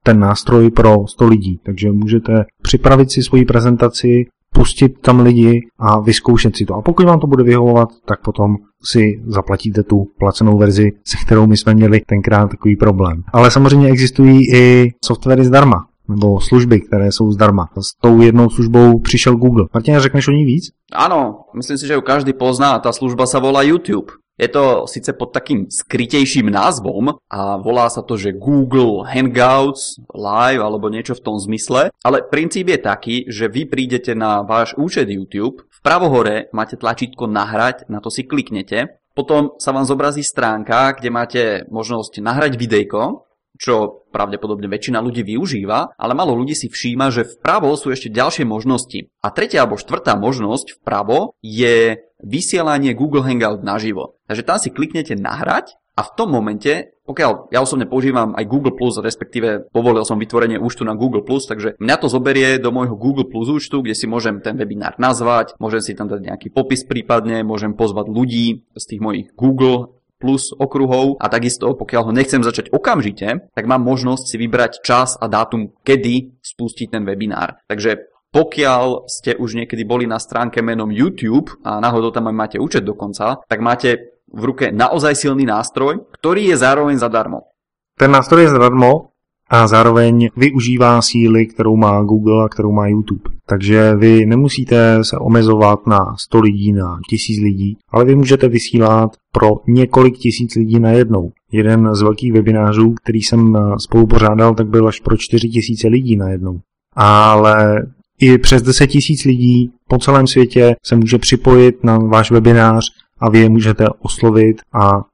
ten 0.05 0.19
nástroj 0.21 0.71
pro 0.71 1.07
100 1.07 1.27
lidí. 1.27 1.61
Takže 1.65 1.93
můžete 1.93 2.45
připravit 2.63 3.11
si 3.11 3.23
svoji 3.23 3.45
prezentaci, 3.45 4.25
pustit 4.55 5.01
tam 5.01 5.21
lidi 5.21 5.61
a 5.79 6.01
vyzkoušet 6.01 6.57
si 6.57 6.65
to. 6.65 6.75
A 6.75 6.83
pokud 6.83 7.07
vám 7.07 7.21
to 7.21 7.27
bude 7.27 7.45
vyhovovat, 7.45 7.89
tak 8.07 8.23
potom 8.23 8.57
si 8.85 9.23
zaplatíte 9.27 9.83
tu 9.83 10.07
placenou 10.19 10.59
verzi, 10.59 10.93
se 11.05 11.17
kterou 11.27 11.47
my 11.47 11.57
jsme 11.57 11.75
měli 11.75 12.01
tenkrát 12.07 12.51
takový 12.51 12.77
problém. 12.77 13.23
Ale 13.33 13.51
samozřejmě 13.51 13.89
existují 13.89 14.55
i 14.55 14.91
softwary 15.05 15.45
zdarma 15.45 15.87
nebo 16.09 16.41
služby, 16.41 16.81
které 16.81 17.13
jsou 17.13 17.33
zdarma. 17.33 17.69
S 17.81 17.95
tou 18.01 18.21
jednou 18.21 18.51
službou 18.51 18.99
přišel 18.99 19.37
Google. 19.37 19.65
Martina, 19.75 20.01
řekneš 20.01 20.29
o 20.29 20.33
ní 20.33 20.45
víc? 20.45 20.65
Áno, 20.93 21.45
myslím 21.55 21.79
si, 21.79 21.87
že 21.87 21.95
ju 21.95 22.03
každý 22.03 22.33
pozná. 22.33 22.81
Tá 22.81 22.97
služba 22.97 23.29
sa 23.29 23.45
volá 23.45 23.61
YouTube. 23.61 24.17
Je 24.39 24.49
to 24.49 24.87
síce 24.87 25.11
pod 25.19 25.35
takým 25.35 25.67
skrytejším 25.67 26.47
názvom 26.47 27.19
a 27.27 27.59
volá 27.59 27.91
sa 27.91 28.07
to, 28.07 28.15
že 28.15 28.39
Google 28.39 29.03
Hangouts 29.03 29.99
Live 30.15 30.63
alebo 30.63 30.87
niečo 30.89 31.19
v 31.19 31.25
tom 31.27 31.37
zmysle, 31.43 31.91
ale 32.07 32.23
princíp 32.23 32.71
je 32.71 32.79
taký, 32.79 33.17
že 33.27 33.51
vy 33.51 33.67
prídete 33.67 34.15
na 34.15 34.47
váš 34.47 34.79
účet 34.79 35.11
YouTube, 35.11 35.67
v 35.67 35.81
pravo 35.83 36.07
hore 36.07 36.47
máte 36.55 36.79
tlačítko 36.79 37.27
nahrať, 37.27 37.91
na 37.91 37.99
to 37.99 38.15
si 38.15 38.23
kliknete 38.23 38.99
Potom 39.19 39.59
sa 39.59 39.75
vám 39.75 39.83
zobrazí 39.83 40.23
stránka, 40.23 40.95
kde 40.95 41.11
máte 41.11 41.43
možnosť 41.75 42.23
nahrať 42.23 42.55
videjko, 42.55 43.27
čo 43.59 44.07
pravdepodobne 44.15 44.71
väčšina 44.71 45.03
ľudí 45.03 45.27
využíva, 45.27 45.99
ale 45.99 46.13
malo 46.15 46.33
ľudí 46.39 46.55
si 46.55 46.71
všíma, 46.71 47.11
že 47.11 47.27
vpravo 47.27 47.75
sú 47.75 47.91
ešte 47.91 48.09
ďalšie 48.09 48.47
možnosti. 48.47 49.11
A 49.21 49.29
tretia 49.35 49.67
alebo 49.67 49.77
štvrtá 49.77 50.15
možnosť 50.15 50.81
vpravo 50.81 51.37
je 51.43 52.01
vysielanie 52.23 52.95
Google 52.95 53.27
Hangout 53.27 53.67
naživo. 53.67 54.19
Takže 54.31 54.47
tam 54.47 54.59
si 54.63 54.71
kliknete 54.71 55.19
nahrať 55.19 55.79
a 55.99 56.07
v 56.07 56.15
tom 56.15 56.31
momente, 56.31 56.95
pokiaľ 57.11 57.51
ja 57.51 57.59
osobne 57.59 57.91
používam 57.91 58.31
aj 58.39 58.47
Google+, 58.47 58.71
respektíve 59.03 59.67
povolil 59.75 60.07
som 60.07 60.15
vytvorenie 60.15 60.55
účtu 60.55 60.87
na 60.87 60.95
Google+, 60.95 61.27
takže 61.27 61.75
mňa 61.83 61.97
to 61.99 62.07
zoberie 62.07 62.63
do 62.63 62.71
môjho 62.71 62.95
Google 62.95 63.27
Plus 63.27 63.51
účtu, 63.51 63.83
kde 63.83 63.99
si 63.99 64.07
môžem 64.07 64.39
ten 64.39 64.55
webinár 64.55 64.95
nazvať, 65.03 65.59
môžem 65.59 65.83
si 65.83 65.99
tam 65.99 66.07
dať 66.07 66.23
nejaký 66.23 66.49
popis 66.55 66.87
prípadne, 66.87 67.43
môžem 67.43 67.75
pozvať 67.75 68.15
ľudí 68.15 68.63
z 68.79 68.85
tých 68.87 69.03
mojich 69.03 69.35
Google 69.35 69.98
plus 70.19 70.51
okruhov 70.59 71.17
a 71.23 71.31
takisto 71.31 71.71
pokiaľ 71.73 72.11
ho 72.11 72.13
nechcem 72.13 72.43
začať 72.43 72.75
okamžite, 72.75 73.49
tak 73.55 73.65
mám 73.65 73.87
možnosť 73.87 74.25
si 74.27 74.37
vybrať 74.37 74.83
čas 74.83 75.15
a 75.15 75.31
dátum, 75.31 75.71
kedy 75.87 76.43
spustiť 76.43 76.99
ten 76.99 77.07
webinár. 77.07 77.63
Takže 77.71 78.11
pokiaľ 78.29 79.09
ste 79.09 79.39
už 79.39 79.57
niekedy 79.57 79.89
boli 79.89 80.05
na 80.05 80.21
stránke 80.21 80.61
menom 80.61 80.93
YouTube 80.93 81.49
a 81.65 81.81
náhodou 81.81 82.13
tam 82.13 82.29
aj 82.29 82.37
máte 82.37 82.57
účet 82.61 82.85
dokonca, 82.85 83.41
tak 83.49 83.61
máte 83.65 84.21
v 84.29 84.43
ruke 84.45 84.69
naozaj 84.69 85.17
silný 85.17 85.49
nástroj, 85.49 86.05
ktorý 86.21 86.53
je 86.53 86.57
zároveň 86.61 87.01
zadarmo. 87.01 87.49
Ten 87.97 88.13
nástroj 88.13 88.45
je 88.45 88.53
zadarmo 88.53 89.17
a 89.49 89.65
zároveň 89.65 90.29
využívá 90.37 91.01
síly, 91.01 91.49
kterou 91.49 91.77
má 91.77 91.97
Google 92.05 92.45
a 92.45 92.53
kterou 92.53 92.73
má 92.73 92.87
YouTube. 92.93 93.38
Takže 93.49 93.95
vy 93.97 94.27
nemusíte 94.27 95.05
se 95.05 95.19
omezovat 95.19 95.87
na 95.87 96.17
100 96.19 96.41
lidí, 96.41 96.73
na 96.73 96.99
1000 97.09 97.43
lidí, 97.43 97.77
ale 97.91 98.05
vy 98.05 98.15
můžete 98.15 98.49
vysílat 98.49 99.17
pro 99.33 99.49
několik 99.67 100.19
tisíc 100.19 100.55
lidí 100.55 100.81
najednou. 100.81 101.31
Jeden 101.53 101.95
z 101.95 102.03
velkých 102.03 102.33
webinářů, 102.33 102.95
který 103.03 103.23
jsem 103.23 103.59
spolu 103.79 104.07
pořádal, 104.07 104.55
tak 104.55 104.69
byl 104.69 104.89
až 104.89 105.01
pro 105.01 105.17
4000 105.17 105.89
lidí 105.89 106.17
najednou. 106.17 106.61
Ale 106.97 107.87
i 108.21 108.39
přes 108.39 108.63
10 108.63 108.87
tisíc 108.87 109.25
lidí 109.25 109.71
po 109.89 109.99
celém 109.99 110.27
světě 110.27 110.77
se 110.87 110.97
může 110.97 111.19
připojit 111.19 111.85
na 111.85 111.99
váš 111.99 112.31
webinář 112.31 112.85
a 113.21 113.31
vy 113.31 113.39
je 113.39 113.49
můžete 113.49 113.87
oslovit 113.99 114.57
a 114.73 115.05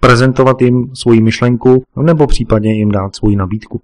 prezentovat 0.00 0.62
jim 0.62 0.90
svoji 0.94 1.22
myšlenku 1.22 1.82
nebo 2.02 2.26
případně 2.26 2.74
jim 2.74 2.90
dát 2.90 3.16
svoji 3.16 3.36
nabídku. 3.36 3.80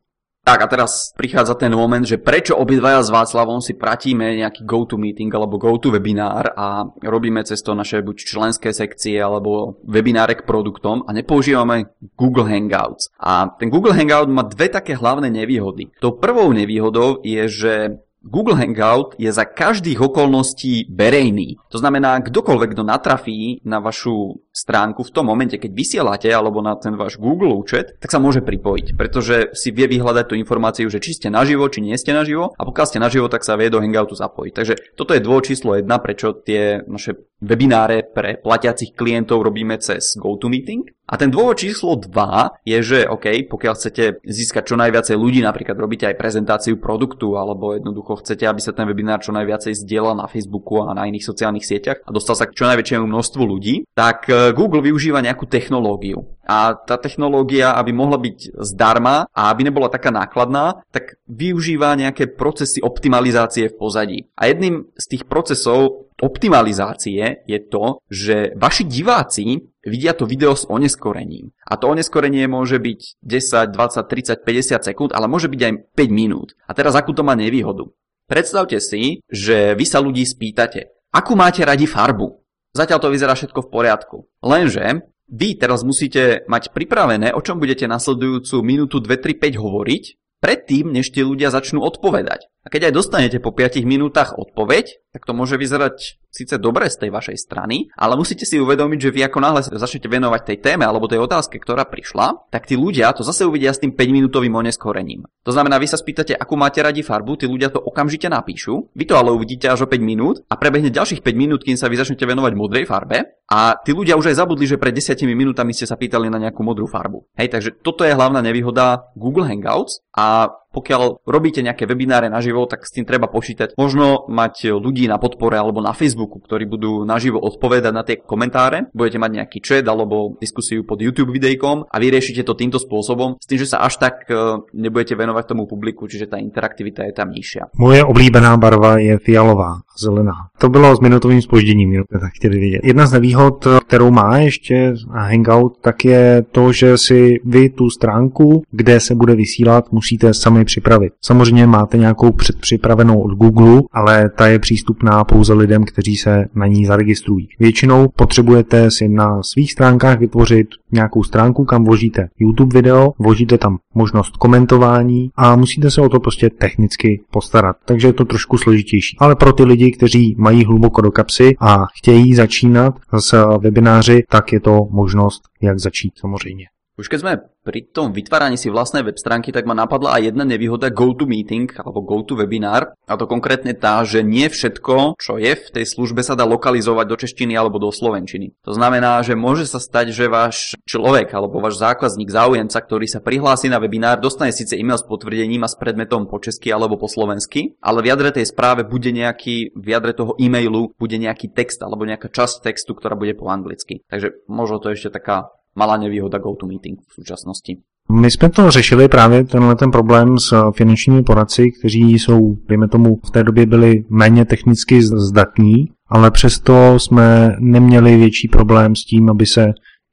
Tak 0.46 0.62
a 0.62 0.70
teraz 0.70 1.10
prichádza 1.18 1.58
ten 1.58 1.74
moment, 1.74 2.06
že 2.06 2.22
prečo 2.22 2.54
obidvaja 2.54 3.02
s 3.02 3.10
Václavom 3.10 3.58
si 3.58 3.74
pratíme 3.74 4.38
nejaký 4.38 4.62
go-to-meeting 4.62 5.34
alebo 5.34 5.58
go-to-webinár 5.58 6.54
a 6.54 6.86
robíme 7.02 7.42
cez 7.42 7.66
to 7.66 7.74
naše 7.74 7.98
buď 7.98 8.14
členské 8.14 8.70
sekcie 8.70 9.18
alebo 9.18 9.82
webináre 9.82 10.38
k 10.38 10.46
produktom 10.46 11.02
a 11.02 11.10
nepoužívame 11.10 11.90
Google 12.14 12.46
Hangouts. 12.46 13.10
A 13.18 13.58
ten 13.58 13.74
Google 13.74 13.98
Hangout 13.98 14.30
má 14.30 14.46
dve 14.46 14.70
také 14.70 14.94
hlavné 14.94 15.34
nevýhody. 15.34 15.90
Tou 15.98 16.14
prvou 16.14 16.54
nevýhodou 16.54 17.26
je, 17.26 17.42
že 17.50 18.05
Google 18.26 18.58
Hangout 18.58 19.14
je 19.16 19.30
za 19.30 19.46
každých 19.46 20.02
okolností 20.02 20.90
verejný. 20.90 21.56
To 21.70 21.78
znamená, 21.78 22.18
kdokoľvek, 22.20 22.74
kto 22.74 22.82
natrafí 22.82 23.62
na 23.62 23.78
vašu 23.78 24.42
stránku 24.50 25.06
v 25.06 25.14
tom 25.14 25.30
momente, 25.30 25.54
keď 25.60 25.70
vysielate 25.70 26.28
alebo 26.32 26.58
na 26.58 26.74
ten 26.74 26.98
váš 26.98 27.16
Google 27.16 27.54
účet, 27.54 27.94
tak 28.02 28.10
sa 28.10 28.18
môže 28.18 28.42
pripojiť, 28.42 28.98
pretože 28.98 29.54
si 29.54 29.70
vie 29.70 29.86
vyhľadať 29.86 30.24
tú 30.26 30.34
informáciu, 30.34 30.90
že 30.90 30.98
či 30.98 31.14
ste 31.14 31.28
naživo, 31.30 31.68
či 31.70 31.84
nie 31.84 31.94
ste 31.94 32.10
naživo 32.16 32.56
a 32.56 32.62
pokiaľ 32.66 32.86
ste 32.88 32.98
naživo, 32.98 33.30
tak 33.30 33.46
sa 33.46 33.54
vie 33.54 33.70
do 33.70 33.78
Hangoutu 33.78 34.18
zapojiť. 34.18 34.52
Takže 34.56 34.74
toto 34.98 35.14
je 35.14 35.22
dôvod 35.22 35.46
číslo 35.46 35.78
jedna, 35.78 36.02
prečo 36.02 36.34
tie 36.34 36.82
naše 36.88 37.14
webináre 37.36 38.00
pre 38.08 38.40
platiacich 38.40 38.96
klientov 38.96 39.44
robíme 39.44 39.76
cez 39.76 40.16
GoToMeeting. 40.16 40.88
A 41.06 41.14
ten 41.14 41.30
dôvod 41.30 41.60
číslo 41.60 41.94
2 41.94 42.66
je, 42.66 42.78
že 42.82 42.98
OK, 43.06 43.46
pokiaľ 43.46 43.74
chcete 43.78 44.04
získať 44.26 44.74
čo 44.74 44.74
najviacej 44.74 45.14
ľudí, 45.14 45.38
napríklad 45.38 45.78
robíte 45.78 46.10
aj 46.10 46.18
prezentáciu 46.18 46.82
produktu, 46.82 47.38
alebo 47.38 47.78
jednoducho 47.78 48.15
chcete, 48.18 48.44
aby 48.48 48.60
sa 48.60 48.72
ten 48.72 48.88
webinár 48.88 49.20
čo 49.20 49.34
najviacej 49.36 49.76
zdieľal 49.86 50.18
na 50.18 50.26
Facebooku 50.26 50.82
a 50.82 50.96
na 50.96 51.06
iných 51.06 51.24
sociálnych 51.24 51.66
sieťach 51.66 52.02
a 52.02 52.10
dostal 52.10 52.34
sa 52.34 52.48
k 52.48 52.56
čo 52.56 52.64
najväčšiemu 52.66 53.04
množstvu 53.06 53.42
ľudí, 53.44 53.86
tak 53.92 54.26
e, 54.26 54.52
Google 54.56 54.84
využíva 54.84 55.20
nejakú 55.20 55.44
technológiu. 55.46 56.26
A 56.46 56.78
tá 56.78 56.94
technológia, 56.96 57.74
aby 57.74 57.90
mohla 57.90 58.16
byť 58.22 58.54
zdarma 58.62 59.26
a 59.34 59.50
aby 59.50 59.66
nebola 59.66 59.90
taká 59.90 60.14
nákladná, 60.14 60.86
tak 60.94 61.18
využíva 61.26 61.98
nejaké 61.98 62.30
procesy 62.30 62.78
optimalizácie 62.78 63.70
v 63.70 63.78
pozadí. 63.78 64.18
A 64.38 64.46
jedným 64.46 64.86
z 64.94 65.04
tých 65.10 65.24
procesov 65.26 66.06
optimalizácie 66.22 67.44
je 67.44 67.58
to, 67.60 68.00
že 68.08 68.56
vaši 68.56 68.88
diváci 68.88 69.68
vidia 69.86 70.16
to 70.16 70.26
video 70.26 70.56
s 70.56 70.66
oneskorením. 70.66 71.52
A 71.62 71.78
to 71.78 71.92
oneskorenie 71.92 72.48
môže 72.50 72.80
byť 72.80 73.22
10, 73.22 73.74
20, 73.74 74.02
30, 74.06 74.42
50 74.42 74.88
sekúnd, 74.88 75.10
ale 75.14 75.30
môže 75.30 75.46
byť 75.46 75.60
aj 75.62 75.72
5 75.94 76.10
minút. 76.10 76.58
A 76.66 76.74
teraz 76.74 76.98
akú 76.98 77.14
to 77.14 77.22
má 77.22 77.38
nevýhodu? 77.38 77.90
Predstavte 78.26 78.82
si, 78.82 79.22
že 79.30 79.78
vy 79.78 79.86
sa 79.86 80.02
ľudí 80.02 80.26
spýtate, 80.26 80.90
akú 81.14 81.38
máte 81.38 81.62
radi 81.62 81.86
farbu? 81.86 82.42
Zatiaľ 82.74 82.98
to 82.98 83.14
vyzerá 83.14 83.38
všetko 83.38 83.64
v 83.64 83.70
poriadku. 83.70 84.16
Lenže 84.42 85.06
vy 85.30 85.54
teraz 85.54 85.86
musíte 85.86 86.42
mať 86.50 86.74
pripravené, 86.74 87.30
o 87.30 87.40
čom 87.40 87.62
budete 87.62 87.86
nasledujúcu 87.86 88.66
minútu 88.66 88.98
2, 88.98 89.14
3, 89.14 89.38
5 89.38 89.62
hovoriť, 89.62 90.04
predtým, 90.42 90.90
než 90.90 91.14
tie 91.14 91.22
ľudia 91.22 91.54
začnú 91.54 91.80
odpovedať. 91.86 92.50
A 92.66 92.68
keď 92.68 92.90
aj 92.90 92.98
dostanete 92.98 93.38
po 93.38 93.54
5 93.54 93.86
minútach 93.86 94.34
odpoveď, 94.34 94.98
tak 95.14 95.22
to 95.22 95.32
môže 95.32 95.54
vyzerať 95.54 96.18
síce 96.28 96.60
dobre 96.60 96.90
z 96.92 97.06
tej 97.06 97.10
vašej 97.14 97.38
strany, 97.40 97.88
ale 97.96 98.20
musíte 98.20 98.44
si 98.44 98.60
uvedomiť, 98.60 98.98
že 99.08 99.14
vy 99.14 99.20
ako 99.24 99.38
náhle 99.40 99.64
sa 99.64 99.72
začnete 99.72 100.10
venovať 100.10 100.42
tej 100.44 100.58
téme 100.60 100.84
alebo 100.84 101.08
tej 101.08 101.24
otázke, 101.24 101.56
ktorá 101.56 101.88
prišla, 101.88 102.52
tak 102.52 102.68
tí 102.68 102.76
ľudia 102.76 103.16
to 103.16 103.24
zase 103.24 103.48
uvidia 103.48 103.72
s 103.72 103.80
tým 103.80 103.96
5-minútovým 103.96 104.52
oneskorením. 104.52 105.24
To 105.48 105.54
znamená, 105.54 105.80
vy 105.80 105.88
sa 105.88 105.96
spýtate, 105.96 106.36
akú 106.36 106.60
máte 106.60 106.84
radi 106.84 107.00
farbu, 107.00 107.40
tí 107.40 107.48
ľudia 107.48 107.72
to 107.72 107.80
okamžite 107.80 108.28
napíšu, 108.28 108.92
vy 108.92 109.04
to 109.08 109.16
ale 109.16 109.32
uvidíte 109.32 109.70
až 109.72 109.86
o 109.86 109.88
5 109.88 109.96
minút 110.02 110.44
a 110.50 110.60
prebehne 110.60 110.92
ďalších 110.92 111.24
5 111.24 111.32
minút, 111.32 111.64
kým 111.64 111.80
sa 111.80 111.88
vy 111.88 111.96
začnete 111.96 112.28
venovať 112.28 112.52
modrej 112.52 112.84
farbe 112.84 113.40
a 113.48 113.78
tí 113.80 113.94
ľudia 113.96 114.18
už 114.18 114.34
aj 114.34 114.42
zabudli, 114.42 114.66
že 114.68 114.76
pred 114.76 114.92
10 114.92 115.16
minútami 115.32 115.72
ste 115.72 115.88
sa 115.88 115.96
pýtali 115.96 116.28
na 116.28 116.36
nejakú 116.36 116.60
modrú 116.60 116.84
farbu. 116.90 117.30
Hej, 117.38 117.54
takže 117.54 117.70
toto 117.80 118.02
je 118.02 118.12
hlavná 118.12 118.44
nevýhoda 118.44 119.08
Google 119.14 119.48
Hangouts 119.48 120.02
a 120.12 120.50
pokiaľ 120.76 121.24
robíte 121.24 121.64
nejaké 121.64 121.88
webináre 121.88 122.28
naživo, 122.28 122.68
tak 122.68 122.84
s 122.84 122.92
tým 122.92 123.08
treba 123.08 123.32
počítať. 123.32 123.72
Možno 123.80 124.28
mať 124.28 124.76
ľudí 124.76 125.08
na 125.08 125.16
podpore 125.16 125.56
alebo 125.56 125.80
na 125.80 125.96
Facebooku, 125.96 126.36
ktorí 126.44 126.68
budú 126.68 127.08
naživo 127.08 127.40
odpovedať 127.40 127.92
na 127.96 128.04
tie 128.04 128.20
komentáre. 128.20 128.92
Budete 128.92 129.16
mať 129.16 129.30
nejaký 129.40 129.58
chat 129.64 129.88
alebo 129.88 130.36
diskusiu 130.36 130.84
pod 130.84 131.00
YouTube 131.00 131.32
videjkom 131.32 131.88
a 131.88 131.96
vyriešite 131.96 132.44
to 132.44 132.52
týmto 132.52 132.76
spôsobom, 132.76 133.40
s 133.40 133.48
tým, 133.48 133.56
že 133.56 133.72
sa 133.72 133.80
až 133.80 133.96
tak 133.96 134.28
e, 134.28 134.60
nebudete 134.76 135.16
venovať 135.16 135.44
tomu 135.48 135.64
publiku, 135.64 136.04
čiže 136.04 136.28
tá 136.28 136.36
interaktivita 136.36 137.08
je 137.08 137.14
tam 137.16 137.32
nižšia. 137.32 137.72
Moje 137.80 138.04
oblíbená 138.04 138.58
barva 138.60 139.00
je 139.00 139.16
fialová 139.22 139.85
zelená. 139.98 140.32
To 140.58 140.68
bylo 140.68 140.96
s 140.96 141.00
minutovým 141.00 141.42
spožděním, 141.42 141.92
jo, 141.92 142.04
tak 142.20 142.32
chtěli 142.32 142.58
vidět. 142.58 142.80
Jedna 142.84 143.06
z 143.06 143.12
nevýhod, 143.12 143.66
kterou 143.86 144.10
má 144.10 144.38
ještě 144.38 144.94
Hangout, 145.08 145.78
tak 145.80 146.04
je 146.04 146.44
to, 146.52 146.72
že 146.72 146.98
si 146.98 147.40
vy 147.44 147.68
tu 147.68 147.90
stránku, 147.90 148.62
kde 148.70 149.00
se 149.00 149.14
bude 149.14 149.34
vysílat, 149.34 149.92
musíte 149.92 150.34
sami 150.34 150.64
připravit. 150.64 151.12
Samozřejmě 151.24 151.66
máte 151.66 151.98
nějakou 151.98 152.32
předpřipravenou 152.32 153.20
od 153.20 153.34
Google, 153.34 153.82
ale 153.92 154.30
ta 154.36 154.46
je 154.46 154.58
přístupná 154.58 155.24
pouze 155.24 155.52
lidem, 155.52 155.84
kteří 155.84 156.16
se 156.16 156.44
na 156.54 156.66
ní 156.66 156.86
zaregistrují. 156.86 157.48
Většinou 157.58 158.08
potřebujete 158.16 158.90
si 158.90 159.08
na 159.08 159.42
svých 159.42 159.72
stránkách 159.72 160.18
vytvořit 160.18 160.66
nějakou 160.92 161.22
stránku, 161.22 161.64
kam 161.64 161.84
vložíte 161.84 162.28
YouTube 162.38 162.80
video, 162.80 163.12
vložíte 163.18 163.58
tam 163.58 163.78
možnost 163.94 164.36
komentování 164.36 165.30
a 165.36 165.56
musíte 165.56 165.90
se 165.90 166.00
o 166.00 166.08
to 166.08 166.20
prostě 166.20 166.50
technicky 166.50 167.20
postarat. 167.30 167.76
Takže 167.84 168.08
je 168.08 168.12
to 168.12 168.24
trošku 168.24 168.58
složitější. 168.58 169.16
Ale 169.20 169.36
pro 169.36 169.52
ty 169.52 169.64
lidi, 169.64 169.85
kteří 169.92 170.36
mají 170.38 170.64
hluboko 170.64 171.00
do 171.00 171.10
kapsy 171.10 171.56
a 171.60 171.86
chtějí 171.98 172.34
začínat 172.34 172.94
s 173.18 173.56
webináři, 173.58 174.24
tak 174.28 174.52
je 174.52 174.60
to 174.60 174.88
možnost, 174.90 175.42
jak 175.62 175.78
začít 175.78 176.12
samozřejmě. 176.18 176.66
Už 176.96 177.12
keď 177.12 177.20
sme 177.20 177.32
pri 177.60 177.92
tom 177.92 178.16
vytváraní 178.16 178.56
si 178.56 178.72
vlastnej 178.72 179.04
web 179.04 179.20
stránky, 179.20 179.52
tak 179.52 179.68
ma 179.68 179.76
napadla 179.76 180.16
aj 180.16 180.32
jedna 180.32 180.48
nevýhoda 180.48 180.88
GoToMeeting 180.88 181.76
alebo 181.76 182.00
GoToWebinar. 182.00 182.96
A 183.04 183.20
to 183.20 183.28
konkrétne 183.28 183.76
tá, 183.76 184.00
že 184.00 184.24
nie 184.24 184.48
všetko, 184.48 185.20
čo 185.20 185.36
je 185.36 185.52
v 185.52 185.68
tej 185.76 185.84
službe, 185.84 186.24
sa 186.24 186.32
dá 186.32 186.48
lokalizovať 186.48 187.04
do 187.04 187.16
češtiny 187.20 187.52
alebo 187.52 187.76
do 187.76 187.92
slovenčiny. 187.92 188.56
To 188.64 188.72
znamená, 188.72 189.20
že 189.20 189.36
môže 189.36 189.68
sa 189.68 189.76
stať, 189.76 190.16
že 190.16 190.32
váš 190.32 190.72
človek 190.88 191.36
alebo 191.36 191.60
váš 191.60 191.76
zákazník, 191.76 192.32
záujemca, 192.32 192.80
ktorý 192.80 193.04
sa 193.04 193.20
prihlási 193.20 193.68
na 193.68 193.76
webinár, 193.76 194.16
dostane 194.16 194.56
síce 194.56 194.72
e-mail 194.80 194.96
s 194.96 195.04
potvrdením 195.04 195.68
a 195.68 195.70
s 195.70 195.76
predmetom 195.76 196.24
po 196.24 196.40
česky 196.40 196.72
alebo 196.72 196.96
po 196.96 197.12
slovensky, 197.12 197.76
ale 197.84 198.00
v 198.00 198.08
jadre 198.08 198.32
tej 198.32 198.48
správe 198.48 198.88
bude 198.88 199.12
nejaký, 199.12 199.76
v 199.76 199.86
jadre 199.92 200.16
toho 200.16 200.32
e-mailu 200.40 200.96
bude 200.96 201.20
nejaký 201.20 201.52
text 201.52 201.84
alebo 201.84 202.08
nejaká 202.08 202.32
časť 202.32 202.64
textu, 202.64 202.96
ktorá 202.96 203.20
bude 203.20 203.36
po 203.36 203.52
anglicky. 203.52 204.00
Takže 204.08 204.48
možno 204.48 204.80
to 204.80 204.88
je 204.88 204.96
ešte 204.96 205.20
taká 205.20 205.52
malá 205.76 205.96
nevýhoda 205.96 206.38
GoToMeeting 206.38 206.98
v 207.08 207.14
současnosti. 207.14 207.78
My 208.12 208.30
jsme 208.30 208.50
to 208.50 208.70
řešili 208.70 209.08
právě 209.08 209.44
tenhle 209.44 209.76
ten 209.76 209.90
problém 209.90 210.38
s 210.38 210.70
finančními 210.76 211.22
poradci, 211.22 211.70
kteří 211.78 212.12
jsou, 212.12 212.56
dejme 212.68 212.88
tomu, 212.88 213.20
v 213.26 213.30
té 213.30 213.44
době 213.44 213.66
byli 213.66 214.04
méně 214.08 214.44
technicky 214.44 215.02
zdatní 215.02 215.88
ale 216.08 216.30
přesto 216.30 216.98
jsme 216.98 217.56
neměli 217.58 218.16
větší 218.16 218.48
problém 218.48 218.96
s 218.96 219.04
tím, 219.04 219.30
aby 219.30 219.46
se 219.46 219.66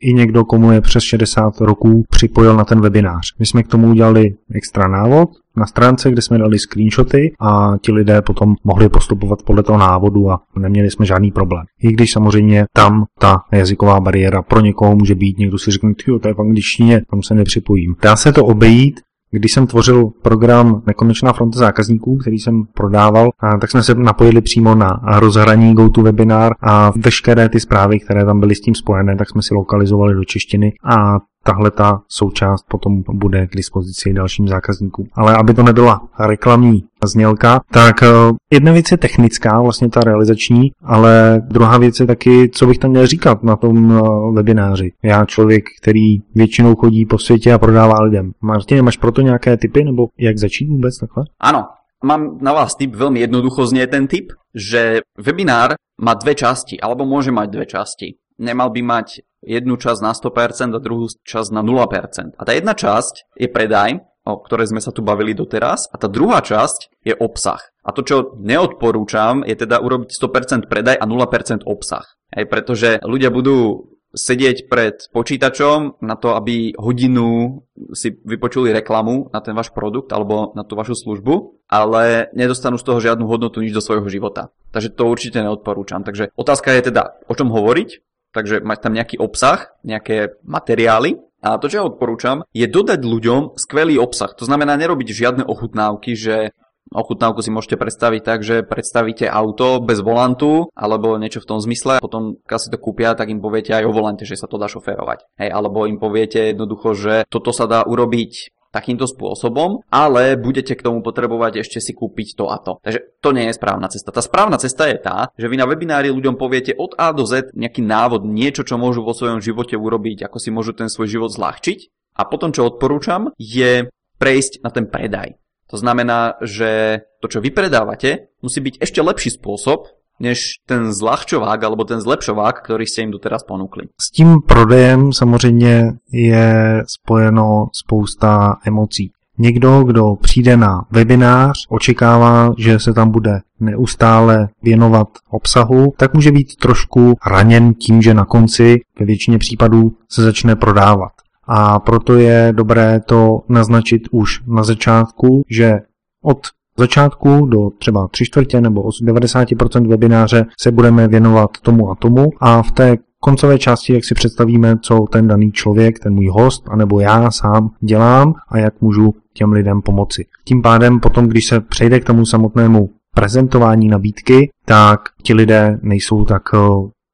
i 0.03 0.13
někdo, 0.13 0.45
komu 0.45 0.72
je 0.72 0.81
přes 0.81 1.03
60 1.03 1.62
roků, 1.62 2.03
připojil 2.10 2.55
na 2.55 2.65
ten 2.65 2.81
webinář. 2.81 3.27
My 3.39 3.45
jsme 3.45 3.63
k 3.63 3.67
tomu 3.67 3.89
udělali 3.89 4.33
extra 4.55 4.88
návod 4.88 5.29
na 5.57 5.65
stránce, 5.65 6.12
kde 6.12 6.22
jsme 6.22 6.38
dali 6.38 6.60
screenshoty 6.60 7.33
a 7.39 7.74
ti 7.81 7.91
lidé 7.91 8.22
potom 8.22 8.55
mohli 8.63 8.89
postupovat 8.89 9.43
podle 9.43 9.63
toho 9.63 9.79
návodu 9.79 10.31
a 10.31 10.39
neměli 10.60 10.91
jsme 10.91 11.05
žádný 11.05 11.31
problém. 11.31 11.63
I 11.81 11.91
když 11.91 12.12
samozřejmě 12.12 12.65
tam 12.74 13.05
ta 13.19 13.38
jazyková 13.51 14.00
bariéra 14.00 14.41
pro 14.41 14.60
někoho 14.60 14.95
může 14.95 15.15
být, 15.15 15.38
někdo 15.38 15.57
si 15.57 15.72
řekne, 15.72 15.93
to 16.22 16.27
je 16.27 16.33
v 16.33 16.41
angličtině, 16.41 17.01
tam 17.12 17.24
se 17.24 17.36
nepřipojím. 17.36 17.95
Dá 18.01 18.15
se 18.15 18.31
to 18.31 18.45
obejít, 18.45 19.00
když 19.33 19.51
jsem 19.51 19.67
tvořil 19.67 20.09
program 20.21 20.81
Nekonečná 20.87 21.33
fronta 21.33 21.59
zákazníků, 21.59 22.17
který 22.17 22.39
jsem 22.39 22.63
prodával, 22.73 23.29
tak 23.61 23.71
jsme 23.71 23.83
se 23.83 23.95
napojili 23.95 24.41
přímo 24.41 24.75
na 24.75 25.01
rozhraní 25.19 25.73
GoToWebinar 25.73 26.53
a 26.61 26.91
veškeré 26.97 27.49
ty 27.49 27.59
zprávy, 27.59 27.99
které 27.99 28.25
tam 28.25 28.39
byly 28.39 28.55
s 28.55 28.61
tím 28.61 28.75
spojené, 28.75 29.15
tak 29.17 29.29
jsme 29.29 29.41
si 29.41 29.53
lokalizovali 29.53 30.15
do 30.15 30.23
češtiny. 30.23 30.73
A 30.83 31.19
tahle 31.43 31.71
ta 31.71 32.01
součást 32.07 32.65
potom 32.69 33.03
bude 33.13 33.47
k 33.47 33.55
dispozici 33.55 34.13
dalším 34.13 34.47
zákazníkům. 34.47 35.07
Ale 35.13 35.38
aby 35.38 35.53
to 35.53 35.63
nebyla 35.63 36.01
reklamní 36.19 36.83
znělka, 37.05 37.59
tak 37.71 38.03
eh, 38.03 38.07
jedna 38.51 38.71
věc 38.71 38.91
je 38.91 38.97
technická, 38.97 39.62
vlastně 39.62 39.89
ta 39.89 40.01
realizační, 40.01 40.71
ale 40.83 41.41
druhá 41.47 41.77
věc 41.77 42.00
je 42.00 42.07
taky, 42.07 42.50
co 42.50 42.65
bych 42.65 42.77
tam 42.77 42.91
měl 42.91 43.07
říkat 43.07 43.43
na 43.43 43.55
tom 43.55 43.91
eh, 43.91 44.01
webináři. 44.35 44.91
Já 45.03 45.25
člověk, 45.25 45.63
který 45.81 46.19
většinou 46.35 46.75
chodí 46.75 47.05
po 47.05 47.17
světě 47.17 47.53
a 47.53 47.57
prodává 47.57 48.01
lidem. 48.03 48.31
Martin, 48.41 48.85
máš 48.85 48.97
proto 48.97 49.21
nějaké 49.21 49.57
typy, 49.57 49.83
nebo 49.83 50.07
jak 50.19 50.38
začít 50.38 50.67
vůbec 50.67 50.97
takhle? 51.00 51.23
Ano, 51.39 51.63
mám 52.03 52.38
na 52.41 52.53
vás 52.53 52.75
tip, 52.75 52.95
veľmi 52.95 53.19
jednoducho 53.23 53.65
znie 53.65 53.88
ten 53.88 54.07
tip, 54.07 54.35
že 54.51 55.01
webinár 55.17 55.79
má 55.97 56.13
dve 56.13 56.35
časti, 56.35 56.75
alebo 56.75 57.07
môže 57.07 57.31
mať 57.31 57.47
dve 57.50 57.65
časti. 57.65 58.07
Nemal 58.43 58.69
by 58.69 58.81
mať 58.83 59.07
jednu 59.45 59.75
časť 59.77 60.00
na 60.01 60.12
100% 60.15 60.75
a 60.75 60.79
druhú 60.79 61.07
časť 61.12 61.50
na 61.53 61.62
0%. 61.62 62.39
A 62.39 62.41
tá 62.43 62.51
jedna 62.51 62.73
časť 62.73 63.38
je 63.38 63.47
predaj, 63.51 64.03
o 64.23 64.39
ktorej 64.39 64.71
sme 64.71 64.79
sa 64.79 64.95
tu 64.95 65.03
bavili 65.03 65.35
doteraz, 65.35 65.91
a 65.91 66.00
tá 66.00 66.07
druhá 66.07 66.39
časť 66.39 67.03
je 67.03 67.13
obsah. 67.13 67.59
A 67.83 67.91
to, 67.91 68.07
čo 68.07 68.39
neodporúčam, 68.39 69.43
je 69.43 69.55
teda 69.59 69.83
urobiť 69.83 70.09
100% 70.15 70.71
predaj 70.71 70.95
a 70.95 71.05
0% 71.05 71.67
obsah. 71.67 72.07
Hej, 72.31 72.47
pretože 72.47 72.89
ľudia 73.03 73.29
budú 73.29 73.91
sedieť 74.13 74.69
pred 74.69 75.09
počítačom 75.09 76.05
na 76.05 76.15
to, 76.15 76.38
aby 76.38 76.77
hodinu 76.77 77.59
si 77.97 78.13
vypočuli 78.13 78.69
reklamu 78.69 79.33
na 79.33 79.41
ten 79.41 79.57
váš 79.57 79.73
produkt 79.73 80.13
alebo 80.13 80.53
na 80.53 80.62
tú 80.62 80.77
vašu 80.77 80.93
službu, 80.93 81.65
ale 81.65 82.29
nedostanú 82.38 82.77
z 82.77 82.85
toho 82.85 83.01
žiadnu 83.01 83.25
hodnotu 83.25 83.65
nič 83.65 83.73
do 83.73 83.81
svojho 83.81 84.05
života. 84.07 84.53
Takže 84.69 84.93
to 84.93 85.09
určite 85.09 85.41
neodporúčam. 85.41 86.05
Takže 86.05 86.29
otázka 86.38 86.77
je 86.77 86.93
teda, 86.93 87.17
o 87.25 87.33
čom 87.33 87.50
hovoriť, 87.50 88.12
takže 88.33 88.65
mať 88.65 88.79
tam 88.81 88.93
nejaký 88.97 89.21
obsah, 89.21 89.71
nejaké 89.85 90.35
materiály. 90.43 91.21
A 91.43 91.59
to, 91.59 91.67
čo 91.67 91.83
ja 91.83 91.87
odporúčam, 91.87 92.47
je 92.55 92.65
dodať 92.65 93.03
ľuďom 93.03 93.59
skvelý 93.59 93.99
obsah. 93.99 94.31
To 94.39 94.47
znamená 94.47 94.79
nerobiť 94.79 95.11
žiadne 95.11 95.43
ochutnávky, 95.43 96.15
že 96.15 96.55
ochutnávku 96.91 97.43
si 97.43 97.51
môžete 97.51 97.75
predstaviť 97.75 98.21
tak, 98.23 98.39
že 98.45 98.63
predstavíte 98.63 99.27
auto 99.27 99.83
bez 99.83 99.99
volantu 99.99 100.71
alebo 100.77 101.19
niečo 101.19 101.43
v 101.43 101.49
tom 101.49 101.59
zmysle, 101.59 101.99
potom 101.99 102.39
keď 102.47 102.59
si 102.59 102.71
to 102.71 102.79
kúpia, 102.79 103.17
tak 103.17 103.33
im 103.33 103.43
poviete 103.43 103.75
aj 103.75 103.83
o 103.87 103.95
volante, 103.95 104.23
že 104.23 104.39
sa 104.39 104.47
to 104.47 104.55
dá 104.55 104.71
šoférovať. 104.71 105.25
Hej, 105.41 105.49
alebo 105.51 105.89
im 105.89 105.99
poviete 105.99 106.53
jednoducho, 106.53 106.95
že 106.95 107.13
toto 107.27 107.51
sa 107.51 107.67
dá 107.67 107.83
urobiť 107.83 108.62
takýmto 108.73 109.05
spôsobom, 109.05 109.85
ale 109.93 110.33
budete 110.33 110.73
k 110.73 110.81
tomu 110.81 111.05
potrebovať 111.05 111.61
ešte 111.61 111.77
si 111.77 111.93
kúpiť 111.93 112.33
to 112.33 112.49
a 112.49 112.57
to. 112.57 112.81
Takže 112.81 112.99
to 113.21 113.29
nie 113.29 113.45
je 113.47 113.53
správna 113.53 113.87
cesta. 113.93 114.09
Tá 114.09 114.25
správna 114.25 114.57
cesta 114.57 114.89
je 114.89 114.97
tá, 114.97 115.29
že 115.37 115.45
vy 115.45 115.61
na 115.61 115.69
webinári 115.69 116.09
ľuďom 116.09 116.35
poviete 116.41 116.73
od 116.73 116.97
A 116.97 117.13
do 117.13 117.29
Z 117.29 117.53
nejaký 117.53 117.85
návod, 117.85 118.25
niečo, 118.25 118.65
čo 118.65 118.81
môžu 118.81 119.05
vo 119.05 119.13
svojom 119.13 119.39
živote 119.39 119.77
urobiť, 119.77 120.25
ako 120.25 120.37
si 120.41 120.49
môžu 120.49 120.73
ten 120.73 120.89
svoj 120.89 121.05
život 121.05 121.29
zľahčiť. 121.29 121.93
A 122.17 122.25
potom, 122.25 122.49
čo 122.49 122.65
odporúčam, 122.65 123.29
je 123.37 123.93
prejsť 124.17 124.65
na 124.65 124.69
ten 124.73 124.89
predaj. 124.89 125.37
To 125.73 125.81
znamená, 125.81 126.37
že 126.45 127.01
to, 127.17 127.29
čo 127.29 127.41
vy 127.41 127.49
predávate, 127.49 128.29
musí 128.45 128.62
byť 128.62 128.77
ešte 128.77 129.01
lepší 129.01 129.33
spôsob, 129.33 129.89
než 130.19 130.63
ten 130.65 130.93
zľahčovák 130.93 131.63
alebo 131.63 131.84
ten 131.84 132.02
zlepšovák, 132.02 132.63
ktorý 132.63 132.86
ste 132.86 133.10
im 133.10 133.12
doteraz 133.12 133.43
ponúkli. 133.43 133.89
S 134.02 134.12
tím 134.12 134.41
prodejem 134.47 135.13
samozřejmě 135.13 135.91
je 136.12 136.84
spojeno 136.88 137.67
spousta 137.73 138.56
emocí. 138.65 139.12
Někdo, 139.38 139.84
kdo 139.84 140.15
přijde 140.21 140.58
na 140.58 140.86
webinář, 140.91 141.58
očekává, 141.69 142.54
že 142.58 142.80
se 142.80 142.93
tam 142.93 143.12
bude 143.12 143.39
neustále 143.60 144.47
věnovat 144.63 145.08
obsahu, 145.30 145.93
tak 145.97 146.13
může 146.13 146.32
být 146.32 146.56
trošku 146.56 147.13
raněn 147.28 147.73
tím, 147.73 148.02
že 148.02 148.13
na 148.13 148.26
konci 148.26 148.80
ve 148.99 149.06
většině 149.06 149.38
případů 149.38 149.91
se 150.10 150.23
začne 150.23 150.56
prodávat. 150.56 151.12
A 151.47 151.80
proto 151.80 152.13
je 152.13 152.54
dobré 152.56 152.99
to 152.99 153.39
naznačit 153.49 154.02
už 154.12 154.41
na 154.47 154.63
začátku, 154.63 155.43
že 155.49 155.80
od 156.23 156.47
začátku 156.77 157.45
do 157.45 157.69
třeba 157.77 158.07
3 158.07 158.25
čtvrtě 158.25 158.62
nebo 158.62 158.81
90% 158.81 159.88
webináře 159.88 160.45
se 160.59 160.71
budeme 160.71 161.07
věnovat 161.07 161.49
tomu 161.62 161.91
a 161.91 161.95
tomu 161.95 162.29
a 162.39 162.63
v 162.63 162.71
té 162.71 162.97
koncové 163.19 163.59
části, 163.59 163.93
jak 163.93 164.05
si 164.05 164.15
představíme, 164.15 164.77
co 164.81 165.05
ten 165.12 165.27
daný 165.27 165.51
člověk, 165.51 165.99
ten 165.99 166.13
můj 166.13 166.27
host, 166.27 166.63
anebo 166.71 166.99
já 166.99 167.31
sám 167.31 167.69
dělám 167.79 168.33
a 168.49 168.57
jak 168.57 168.81
můžu 168.81 169.13
těm 169.33 169.51
lidem 169.51 169.81
pomoci. 169.81 170.25
Tím 170.45 170.62
pádem 170.62 170.99
potom, 170.99 171.27
když 171.27 171.45
se 171.45 171.62
přejde 171.62 171.99
k 171.99 172.05
tomu 172.05 172.25
samotnému 172.25 172.89
prezentování 173.15 173.88
nabídky, 173.88 174.49
tak 174.65 174.99
ti 175.23 175.33
lidé 175.33 175.79
nejsou 175.81 176.25
tak 176.25 176.41
eh, 176.53 176.57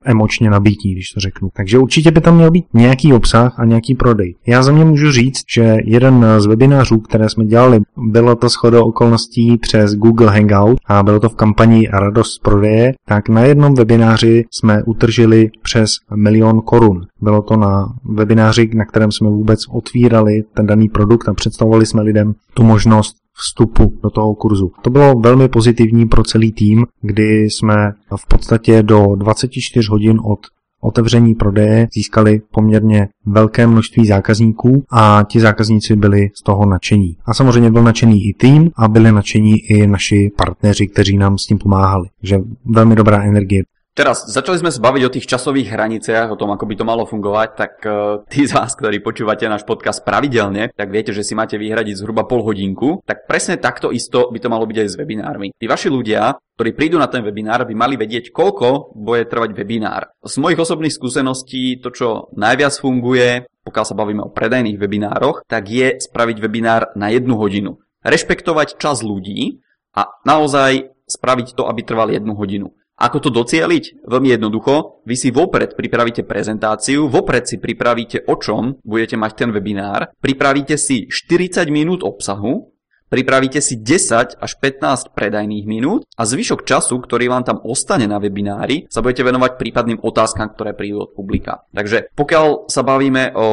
emočně 0.05 0.49
nabítí, 0.49 0.91
když 0.91 1.09
to 1.09 1.19
řeknu. 1.19 1.49
Takže 1.55 1.79
určitě 1.79 2.11
by 2.11 2.21
tam 2.21 2.35
měl 2.35 2.51
být 2.51 2.65
nějaký 2.73 3.13
obsah 3.13 3.59
a 3.59 3.65
nějaký 3.65 3.95
prodej. 3.95 4.35
Já 4.47 4.63
za 4.63 4.71
mě 4.71 4.85
můžu 4.85 5.11
říct, 5.11 5.43
že 5.55 5.77
jeden 5.83 6.25
z 6.37 6.45
webinářů, 6.45 6.99
které 6.99 7.29
jsme 7.29 7.45
dělali, 7.45 7.79
bylo 7.97 8.35
to 8.35 8.49
shodou 8.49 8.83
okolností 8.83 9.57
přes 9.57 9.95
Google 9.95 10.31
Hangout 10.31 10.79
a 10.85 11.03
bylo 11.03 11.19
to 11.19 11.29
v 11.29 11.35
kampani 11.35 11.87
Radost 11.91 12.43
prodeje, 12.43 12.93
tak 13.07 13.29
na 13.29 13.41
jednom 13.41 13.73
webináři 13.73 14.45
jsme 14.51 14.83
utržili 14.83 15.49
přes 15.61 15.89
milion 16.15 16.61
korun. 16.61 17.01
Bylo 17.21 17.41
to 17.41 17.57
na 17.57 17.93
webináři, 18.03 18.69
na 18.73 18.85
kterém 18.85 19.11
jsme 19.11 19.29
vůbec 19.29 19.59
otvírali 19.69 20.43
ten 20.53 20.67
daný 20.67 20.89
produkt 20.89 21.29
a 21.29 21.33
představovali 21.33 21.85
jsme 21.85 22.01
lidem 22.01 22.33
tu 22.53 22.63
možnost 22.63 23.15
vstupu 23.39 23.93
do 24.03 24.09
toho 24.09 24.35
kurzu. 24.35 24.71
To 24.81 24.89
bylo 24.89 25.19
velmi 25.19 25.47
pozitivní 25.47 26.05
pro 26.05 26.23
celý 26.23 26.51
tým, 26.51 26.85
kdy 27.01 27.43
jsme 27.43 27.91
v 28.15 28.27
podstatě 28.27 28.83
do 28.83 29.15
24 29.15 29.87
hodin 29.89 30.19
od 30.23 30.39
otevření 30.81 31.35
prodeje 31.35 31.87
získali 31.93 32.41
poměrně 32.51 33.07
velké 33.25 33.67
množství 33.67 34.07
zákazníků 34.07 34.83
a 34.91 35.25
ti 35.29 35.39
zákazníci 35.39 35.95
byli 35.95 36.29
z 36.33 36.43
toho 36.43 36.65
nadšení. 36.65 37.17
A 37.25 37.33
samozřejmě 37.33 37.71
byl 37.71 37.83
nadšený 37.83 38.25
i 38.25 38.33
tým 38.33 38.71
a 38.75 38.87
byli 38.87 39.11
nadšení 39.11 39.57
i 39.57 39.87
naši 39.87 40.31
partneři, 40.37 40.87
kteří 40.87 41.17
nám 41.17 41.37
s 41.37 41.45
tím 41.45 41.57
pomáhali. 41.57 42.07
Takže 42.21 42.39
velmi 42.65 42.95
dobrá 42.95 43.23
energie. 43.23 43.63
Teraz 43.99 44.23
začali 44.31 44.63
sme 44.63 44.71
sa 44.71 44.79
baviť 44.79 45.03
o 45.03 45.11
tých 45.11 45.27
časových 45.27 45.75
hraniciach, 45.75 46.31
o 46.31 46.39
tom, 46.39 46.55
ako 46.55 46.63
by 46.71 46.75
to 46.79 46.87
malo 46.87 47.03
fungovať, 47.03 47.49
tak 47.51 47.73
uh, 47.83 48.23
tí 48.31 48.47
z 48.47 48.55
vás, 48.55 48.71
ktorí 48.71 49.03
počúvate 49.03 49.43
náš 49.43 49.67
podcast 49.67 50.07
pravidelne, 50.07 50.71
tak 50.71 50.87
viete, 50.87 51.11
že 51.11 51.19
si 51.19 51.35
máte 51.35 51.59
vyhradiť 51.59 51.99
zhruba 51.99 52.23
pol 52.23 52.39
hodinku, 52.47 53.03
tak 53.03 53.27
presne 53.27 53.59
takto 53.59 53.91
isto 53.91 54.31
by 54.31 54.39
to 54.39 54.47
malo 54.47 54.63
byť 54.63 54.77
aj 54.79 54.87
s 54.87 54.95
webinármi. 54.95 55.51
Tí 55.51 55.67
vaši 55.67 55.91
ľudia, 55.91 56.31
ktorí 56.55 56.79
prídu 56.79 56.95
na 56.95 57.11
ten 57.11 57.27
webinár, 57.27 57.67
by 57.67 57.75
mali 57.75 57.99
vedieť, 57.99 58.31
koľko 58.31 58.95
bude 58.95 59.27
trvať 59.27 59.51
webinár. 59.51 60.15
Z 60.23 60.39
mojich 60.39 60.63
osobných 60.63 60.95
skúseností 60.95 61.83
to, 61.83 61.91
čo 61.91 62.31
najviac 62.39 62.71
funguje, 62.79 63.51
pokiaľ 63.67 63.83
sa 63.83 63.99
bavíme 63.99 64.23
o 64.23 64.31
predajných 64.31 64.79
webinároch, 64.79 65.43
tak 65.43 65.67
je 65.67 65.99
spraviť 65.99 66.39
webinár 66.39 66.95
na 66.95 67.11
jednu 67.11 67.35
hodinu. 67.35 67.83
Rešpektovať 68.07 68.79
čas 68.79 69.03
ľudí 69.03 69.59
a 69.91 70.07
naozaj 70.23 70.87
spraviť 71.03 71.51
to, 71.51 71.67
aby 71.67 71.83
trval 71.83 72.07
jednu 72.15 72.31
hodinu. 72.39 72.78
Ako 72.99 73.23
to 73.23 73.31
docieliť? 73.31 74.03
Veľmi 74.03 74.35
jednoducho. 74.35 74.99
Vy 75.07 75.15
si 75.15 75.29
vopred 75.31 75.79
pripravíte 75.79 76.27
prezentáciu, 76.27 77.07
vopred 77.07 77.47
si 77.47 77.55
pripravíte 77.55 78.27
o 78.27 78.35
čom 78.35 78.75
budete 78.83 79.15
mať 79.15 79.31
ten 79.39 79.49
webinár, 79.55 80.11
pripravíte 80.19 80.75
si 80.75 81.07
40 81.07 81.63
minút 81.71 82.03
obsahu, 82.03 82.75
pripravíte 83.07 83.63
si 83.63 83.79
10 83.79 84.35
až 84.35 84.51
15 84.59 85.15
predajných 85.15 85.63
minút 85.63 86.03
a 86.19 86.27
zvyšok 86.27 86.67
času, 86.67 86.99
ktorý 86.99 87.31
vám 87.31 87.47
tam 87.47 87.63
ostane 87.63 88.03
na 88.03 88.19
webinári, 88.19 88.91
sa 88.91 88.99
budete 88.99 89.23
venovať 89.23 89.55
prípadným 89.55 90.03
otázkam, 90.03 90.51
ktoré 90.51 90.75
prídu 90.75 91.07
od 91.07 91.15
publika. 91.15 91.63
Takže 91.71 92.11
pokiaľ 92.19 92.67
sa 92.67 92.83
bavíme 92.83 93.31
o 93.33 93.47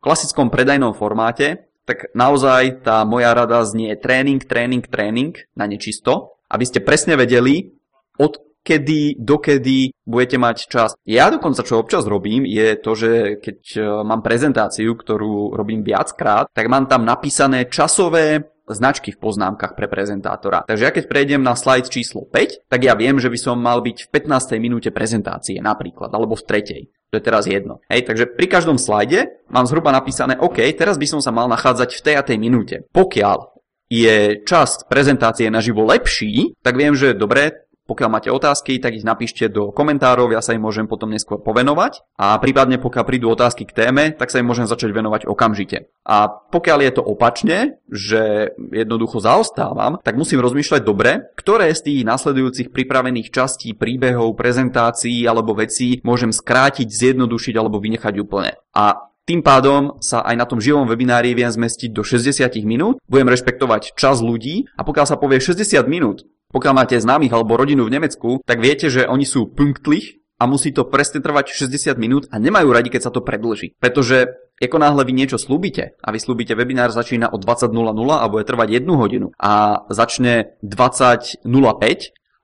klasickom 0.00 0.48
predajnom 0.48 0.96
formáte, 0.96 1.68
tak 1.86 2.10
naozaj 2.16 2.82
tá 2.82 3.06
moja 3.06 3.30
rada 3.30 3.62
znie 3.62 3.94
tréning, 3.94 4.42
tréning, 4.42 4.82
tréning 4.82 5.38
na 5.54 5.70
nečisto, 5.70 6.40
aby 6.50 6.64
ste 6.66 6.82
presne 6.82 7.14
vedeli, 7.14 7.76
od 8.16 8.40
kedy, 8.66 9.22
dokedy 9.22 9.94
budete 10.02 10.36
mať 10.42 10.56
čas. 10.66 10.90
Ja 11.06 11.30
dokonca, 11.30 11.62
čo 11.62 11.78
občas 11.78 12.02
robím, 12.02 12.42
je 12.42 12.74
to, 12.74 12.98
že 12.98 13.10
keď 13.38 13.58
e, 13.78 13.80
mám 14.02 14.26
prezentáciu, 14.26 14.98
ktorú 14.98 15.54
robím 15.54 15.86
viackrát, 15.86 16.50
tak 16.50 16.66
mám 16.66 16.90
tam 16.90 17.06
napísané 17.06 17.70
časové 17.70 18.42
značky 18.66 19.14
v 19.14 19.22
poznámkach 19.22 19.78
pre 19.78 19.86
prezentátora. 19.86 20.66
Takže 20.66 20.84
ja 20.84 20.90
keď 20.90 21.04
prejdem 21.06 21.38
na 21.38 21.54
slajd 21.54 21.86
číslo 21.86 22.26
5, 22.26 22.66
tak 22.66 22.80
ja 22.82 22.98
viem, 22.98 23.22
že 23.22 23.30
by 23.30 23.38
som 23.38 23.54
mal 23.54 23.78
byť 23.78 24.10
v 24.10 24.26
15. 24.26 24.58
minúte 24.58 24.90
prezentácie 24.90 25.62
napríklad, 25.62 26.10
alebo 26.10 26.34
v 26.34 26.42
tretej. 26.42 26.82
To 27.14 27.22
je 27.22 27.22
teraz 27.22 27.46
jedno. 27.46 27.78
Hej, 27.86 28.10
takže 28.10 28.26
pri 28.34 28.50
každom 28.50 28.82
slajde 28.82 29.30
mám 29.46 29.70
zhruba 29.70 29.94
napísané, 29.94 30.34
OK, 30.34 30.58
teraz 30.74 30.98
by 30.98 31.06
som 31.06 31.20
sa 31.22 31.30
mal 31.30 31.46
nachádzať 31.46 31.94
v 31.94 32.02
tej 32.02 32.14
a 32.18 32.26
tej 32.26 32.38
minúte. 32.42 32.82
Pokiaľ 32.90 33.56
je 33.86 34.42
čas 34.42 34.82
prezentácie 34.90 35.46
naživo 35.46 35.86
lepší, 35.86 36.58
tak 36.58 36.74
viem, 36.74 36.98
že 36.98 37.14
dobre, 37.14 37.65
pokiaľ 37.86 38.08
máte 38.10 38.30
otázky, 38.34 38.82
tak 38.82 38.98
ich 38.98 39.06
napíšte 39.06 39.46
do 39.46 39.70
komentárov, 39.70 40.34
ja 40.34 40.42
sa 40.42 40.52
im 40.52 40.62
môžem 40.62 40.90
potom 40.90 41.10
neskôr 41.10 41.38
povenovať 41.38 42.02
a 42.18 42.34
prípadne 42.42 42.82
pokiaľ 42.82 43.04
prídu 43.06 43.30
otázky 43.30 43.62
k 43.64 43.86
téme, 43.86 44.10
tak 44.18 44.34
sa 44.34 44.42
im 44.42 44.46
môžem 44.50 44.66
začať 44.66 44.90
venovať 44.90 45.30
okamžite. 45.30 45.88
A 46.02 46.26
pokiaľ 46.28 46.78
je 46.82 46.92
to 46.98 47.02
opačne, 47.06 47.58
že 47.86 48.52
jednoducho 48.74 49.22
zaostávam, 49.22 50.02
tak 50.02 50.18
musím 50.18 50.42
rozmýšľať 50.42 50.82
dobre, 50.82 51.30
ktoré 51.38 51.70
z 51.70 51.86
tých 51.86 52.00
nasledujúcich 52.02 52.74
pripravených 52.74 53.30
častí, 53.30 53.70
príbehov, 53.72 54.34
prezentácií 54.34 55.22
alebo 55.24 55.54
vecí 55.54 56.02
môžem 56.02 56.34
skrátiť, 56.34 56.90
zjednodušiť 56.90 57.54
alebo 57.54 57.78
vynechať 57.78 58.14
úplne. 58.18 58.58
A 58.74 59.06
tým 59.26 59.42
pádom 59.42 59.98
sa 59.98 60.22
aj 60.22 60.38
na 60.38 60.46
tom 60.46 60.62
živom 60.62 60.86
webinári 60.86 61.34
viem 61.34 61.50
zmestiť 61.50 61.90
do 61.90 62.06
60 62.06 62.46
minút, 62.62 63.02
budem 63.10 63.26
rešpektovať 63.26 63.98
čas 63.98 64.22
ľudí 64.22 64.70
a 64.78 64.86
pokiaľ 64.86 65.06
sa 65.10 65.18
povie 65.18 65.42
60 65.42 65.82
minút, 65.90 66.22
pokiaľ 66.56 66.72
máte 66.72 66.96
známych 66.96 67.36
alebo 67.36 67.60
rodinu 67.60 67.84
v 67.84 68.00
Nemecku, 68.00 68.40
tak 68.48 68.64
viete, 68.64 68.88
že 68.88 69.04
oni 69.04 69.28
sú 69.28 69.52
punktlich 69.52 70.24
a 70.40 70.48
musí 70.48 70.72
to 70.72 70.88
presne 70.88 71.20
trvať 71.20 71.52
60 71.52 72.00
minút 72.00 72.24
a 72.32 72.40
nemajú 72.40 72.72
radi, 72.72 72.88
keď 72.88 73.08
sa 73.08 73.12
to 73.12 73.20
predlží. 73.20 73.76
Pretože 73.76 74.32
ako 74.56 74.80
náhle 74.80 75.04
vy 75.04 75.12
niečo 75.12 75.36
slúbite 75.36 76.00
a 76.00 76.08
vy 76.08 76.16
slúbite 76.16 76.56
webinár 76.56 76.88
začína 76.96 77.28
o 77.28 77.36
20.00 77.36 77.72
a 77.92 78.24
bude 78.32 78.44
trvať 78.48 78.68
1 78.72 78.88
hodinu 78.88 79.36
a 79.36 79.84
začne 79.92 80.56
20.05 80.64 81.44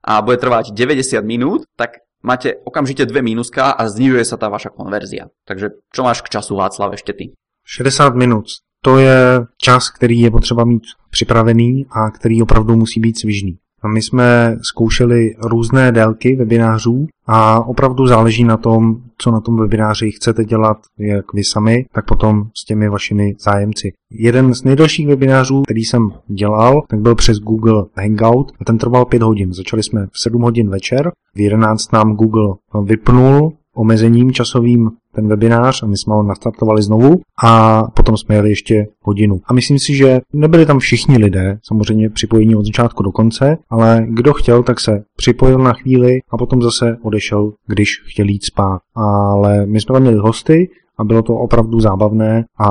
a 0.04 0.12
bude 0.20 0.36
trvať 0.36 0.76
90 0.76 1.24
minút, 1.24 1.64
tak 1.80 2.04
máte 2.20 2.60
okamžite 2.68 3.08
dve 3.08 3.24
mínuska 3.24 3.72
a 3.72 3.82
znižuje 3.88 4.24
sa 4.28 4.36
tá 4.36 4.52
vaša 4.52 4.76
konverzia. 4.76 5.32
Takže 5.48 5.80
čo 5.88 6.00
máš 6.04 6.20
k 6.20 6.32
času 6.36 6.52
Václav 6.60 6.92
ešte 6.96 7.16
ty? 7.16 7.24
60 7.64 8.12
minut. 8.12 8.44
To 8.82 8.98
je 8.98 9.46
čas, 9.62 9.90
který 9.90 10.20
je 10.20 10.30
potřeba 10.30 10.64
mít 10.64 10.82
připravený 11.10 11.86
a 11.86 12.10
který 12.10 12.42
opravdu 12.42 12.76
musí 12.76 13.00
být 13.00 13.18
svižný. 13.18 13.61
My 13.86 14.02
jsme 14.02 14.56
zkoušeli 14.62 15.34
různé 15.38 15.92
délky 15.92 16.36
webinářů 16.36 17.06
a 17.26 17.60
opravdu 17.66 18.06
záleží 18.06 18.44
na 18.44 18.56
tom, 18.56 18.96
co 19.18 19.30
na 19.30 19.40
tom 19.40 19.56
webináři 19.56 20.10
chcete 20.10 20.44
dělat, 20.44 20.78
jak 20.98 21.32
vy 21.32 21.44
sami, 21.44 21.86
tak 21.92 22.06
potom 22.06 22.44
s 22.54 22.64
těmi 22.64 22.88
vašimi 22.88 23.34
zájemci. 23.40 23.92
Jeden 24.10 24.54
z 24.54 24.64
nejdelších 24.64 25.08
webinářů, 25.08 25.62
který 25.62 25.80
jsem 25.80 26.10
dělal, 26.26 26.82
tak 26.88 27.00
byl 27.00 27.14
přes 27.14 27.38
Google 27.38 27.84
Hangout 27.96 28.52
a 28.60 28.64
ten 28.64 28.78
trval 28.78 29.04
5 29.04 29.22
hodin. 29.22 29.52
Začali 29.52 29.82
jsme 29.82 30.06
v 30.12 30.20
7 30.20 30.42
hodin 30.42 30.70
večer, 30.70 31.10
v 31.34 31.40
11 31.40 31.92
nám 31.92 32.16
Google 32.16 32.54
vypnul 32.84 33.52
omezením 33.76 34.32
časovým 34.32 34.90
ten 35.14 35.28
webinář 35.28 35.82
a 35.82 35.86
my 35.86 35.96
jsme 35.96 36.14
ho 36.14 36.22
nastartovali 36.22 36.82
znovu 36.82 37.20
a 37.44 37.82
potom 37.82 38.16
jsme 38.16 38.34
jeli 38.34 38.48
ještě 38.48 38.86
hodinu. 39.00 39.40
A 39.46 39.52
myslím 39.52 39.78
si, 39.78 39.94
že 39.94 40.20
nebyli 40.32 40.66
tam 40.66 40.78
všichni 40.78 41.18
lidé, 41.18 41.58
samozřejmě 41.62 42.10
připojení 42.10 42.54
od 42.54 42.66
začátku 42.66 43.02
do 43.02 43.12
konce, 43.12 43.58
ale 43.70 44.06
kdo 44.08 44.32
chtěl, 44.32 44.62
tak 44.62 44.80
se 44.80 45.04
připojil 45.16 45.58
na 45.58 45.72
chvíli 45.72 46.20
a 46.30 46.36
potom 46.36 46.62
zase 46.62 46.96
odešel, 47.02 47.52
když 47.66 48.02
chtěl 48.04 48.28
jít 48.28 48.44
spát. 48.44 48.80
Ale 48.94 49.66
my 49.66 49.80
jsme 49.80 49.92
tam 49.92 50.02
měli 50.02 50.16
hosty, 50.16 50.68
a 50.98 51.04
bylo 51.04 51.22
to 51.22 51.34
opravdu 51.34 51.80
zábavné 51.80 52.44
a 52.58 52.68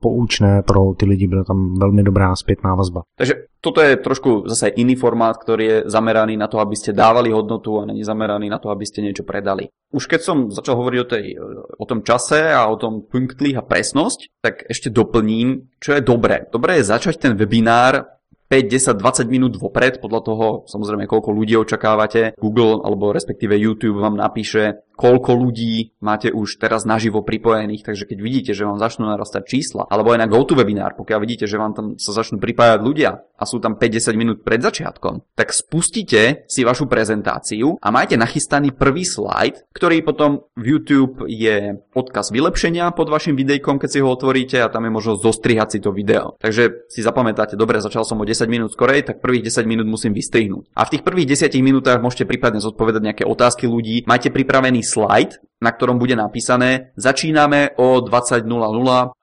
poučné 0.00 0.62
pro 0.62 0.94
ty 0.96 1.06
lidi, 1.06 1.26
byla 1.26 1.44
tam 1.44 1.74
velmi 1.78 2.02
dobrá 2.02 2.36
zpětná 2.36 2.74
vazba. 2.74 3.02
Takže 3.16 3.34
toto 3.60 3.80
je 3.80 3.96
trošku 3.96 4.44
zase 4.44 4.68
iný 4.68 4.92
formát, 4.92 5.40
ktorý 5.40 5.64
je 5.64 5.78
zameraný 5.88 6.36
na 6.36 6.52
to, 6.52 6.60
aby 6.60 6.76
ste 6.76 6.92
dávali 6.92 7.32
hodnotu 7.32 7.80
a 7.80 7.88
není 7.88 8.04
zameraný 8.04 8.52
na 8.52 8.60
to, 8.60 8.68
aby 8.68 8.84
ste 8.84 9.00
niečo 9.00 9.24
predali. 9.24 9.72
Už 9.88 10.04
keď 10.04 10.20
som 10.20 10.36
začal 10.52 10.76
hovoriť 10.76 11.00
o, 11.00 11.08
tej, 11.08 11.24
o 11.80 11.84
tom 11.88 12.04
čase 12.04 12.52
a 12.52 12.68
o 12.68 12.76
tom 12.76 13.08
punktlich 13.08 13.56
a 13.56 13.64
presnosť, 13.64 14.28
tak 14.44 14.68
ešte 14.68 14.92
doplním, 14.92 15.72
čo 15.80 15.96
je 15.96 16.04
dobré. 16.04 16.44
Dobré 16.52 16.76
je 16.76 16.92
začať 16.92 17.16
ten 17.16 17.32
webinár 17.40 18.14
5, 18.52 18.68
10, 18.68 19.00
20 19.00 19.32
minút 19.32 19.56
vopred, 19.56 19.98
podľa 20.04 20.20
toho 20.20 20.46
samozrejme 20.68 21.08
koľko 21.08 21.32
ľudí 21.32 21.56
očakávate. 21.56 22.36
Google 22.36 22.84
alebo 22.84 23.10
respektíve 23.10 23.56
YouTube 23.56 24.04
vám 24.04 24.20
napíše, 24.20 24.84
koľko 24.94 25.34
ľudí 25.34 25.94
máte 25.98 26.30
už 26.30 26.62
teraz 26.62 26.86
naživo 26.86 27.20
pripojených, 27.26 27.82
takže 27.82 28.06
keď 28.06 28.18
vidíte, 28.22 28.52
že 28.54 28.66
vám 28.66 28.78
začnú 28.78 29.10
narastať 29.10 29.42
čísla, 29.44 29.90
alebo 29.90 30.14
aj 30.14 30.22
na 30.22 30.30
GoToWebinar, 30.30 30.94
pokiaľ 30.94 31.18
vidíte, 31.20 31.46
že 31.50 31.58
vám 31.58 31.74
tam 31.74 31.86
sa 31.98 32.14
začnú 32.14 32.38
pripájať 32.38 32.80
ľudia 32.80 33.10
a 33.34 33.44
sú 33.44 33.58
tam 33.58 33.74
50 33.74 34.14
minút 34.14 34.38
pred 34.46 34.62
začiatkom, 34.62 35.26
tak 35.34 35.50
spustite 35.50 36.46
si 36.46 36.62
vašu 36.62 36.86
prezentáciu 36.86 37.76
a 37.82 37.88
majte 37.90 38.14
nachystaný 38.14 38.70
prvý 38.70 39.02
slajd, 39.02 39.66
ktorý 39.74 40.06
potom 40.06 40.46
v 40.54 40.78
YouTube 40.78 41.26
je 41.26 41.82
odkaz 41.92 42.30
vylepšenia 42.30 42.94
pod 42.94 43.10
vašim 43.10 43.34
videjkom, 43.34 43.82
keď 43.82 43.90
si 43.90 43.98
ho 43.98 44.08
otvoríte 44.08 44.62
a 44.62 44.70
tam 44.70 44.86
je 44.86 44.94
možnosť 44.94 45.20
zostrihať 45.20 45.68
si 45.74 45.78
to 45.82 45.90
video. 45.90 46.38
Takže 46.38 46.86
si 46.86 47.02
zapamätáte, 47.02 47.58
dobre, 47.58 47.82
začal 47.82 48.06
som 48.06 48.22
o 48.22 48.24
10 48.24 48.46
minút 48.46 48.70
skorej, 48.70 49.02
tak 49.02 49.18
prvých 49.18 49.50
10 49.50 49.66
minút 49.66 49.90
musím 49.90 50.14
vystrihnúť. 50.14 50.70
A 50.78 50.86
v 50.86 50.92
tých 50.94 51.02
prvých 51.02 51.34
10 51.34 51.58
minútach 51.58 51.98
môžete 51.98 52.30
prípadne 52.30 52.62
zodpovedať 52.62 53.02
nejaké 53.02 53.24
otázky 53.26 53.66
ľudí, 53.66 54.06
majte 54.06 54.30
pripravený 54.30 54.83
slide, 54.84 55.40
na 55.64 55.72
ktorom 55.72 55.96
bude 55.96 56.12
napísané 56.12 56.92
začíname 57.00 57.72
o 57.80 58.04
20.00. 58.04 58.44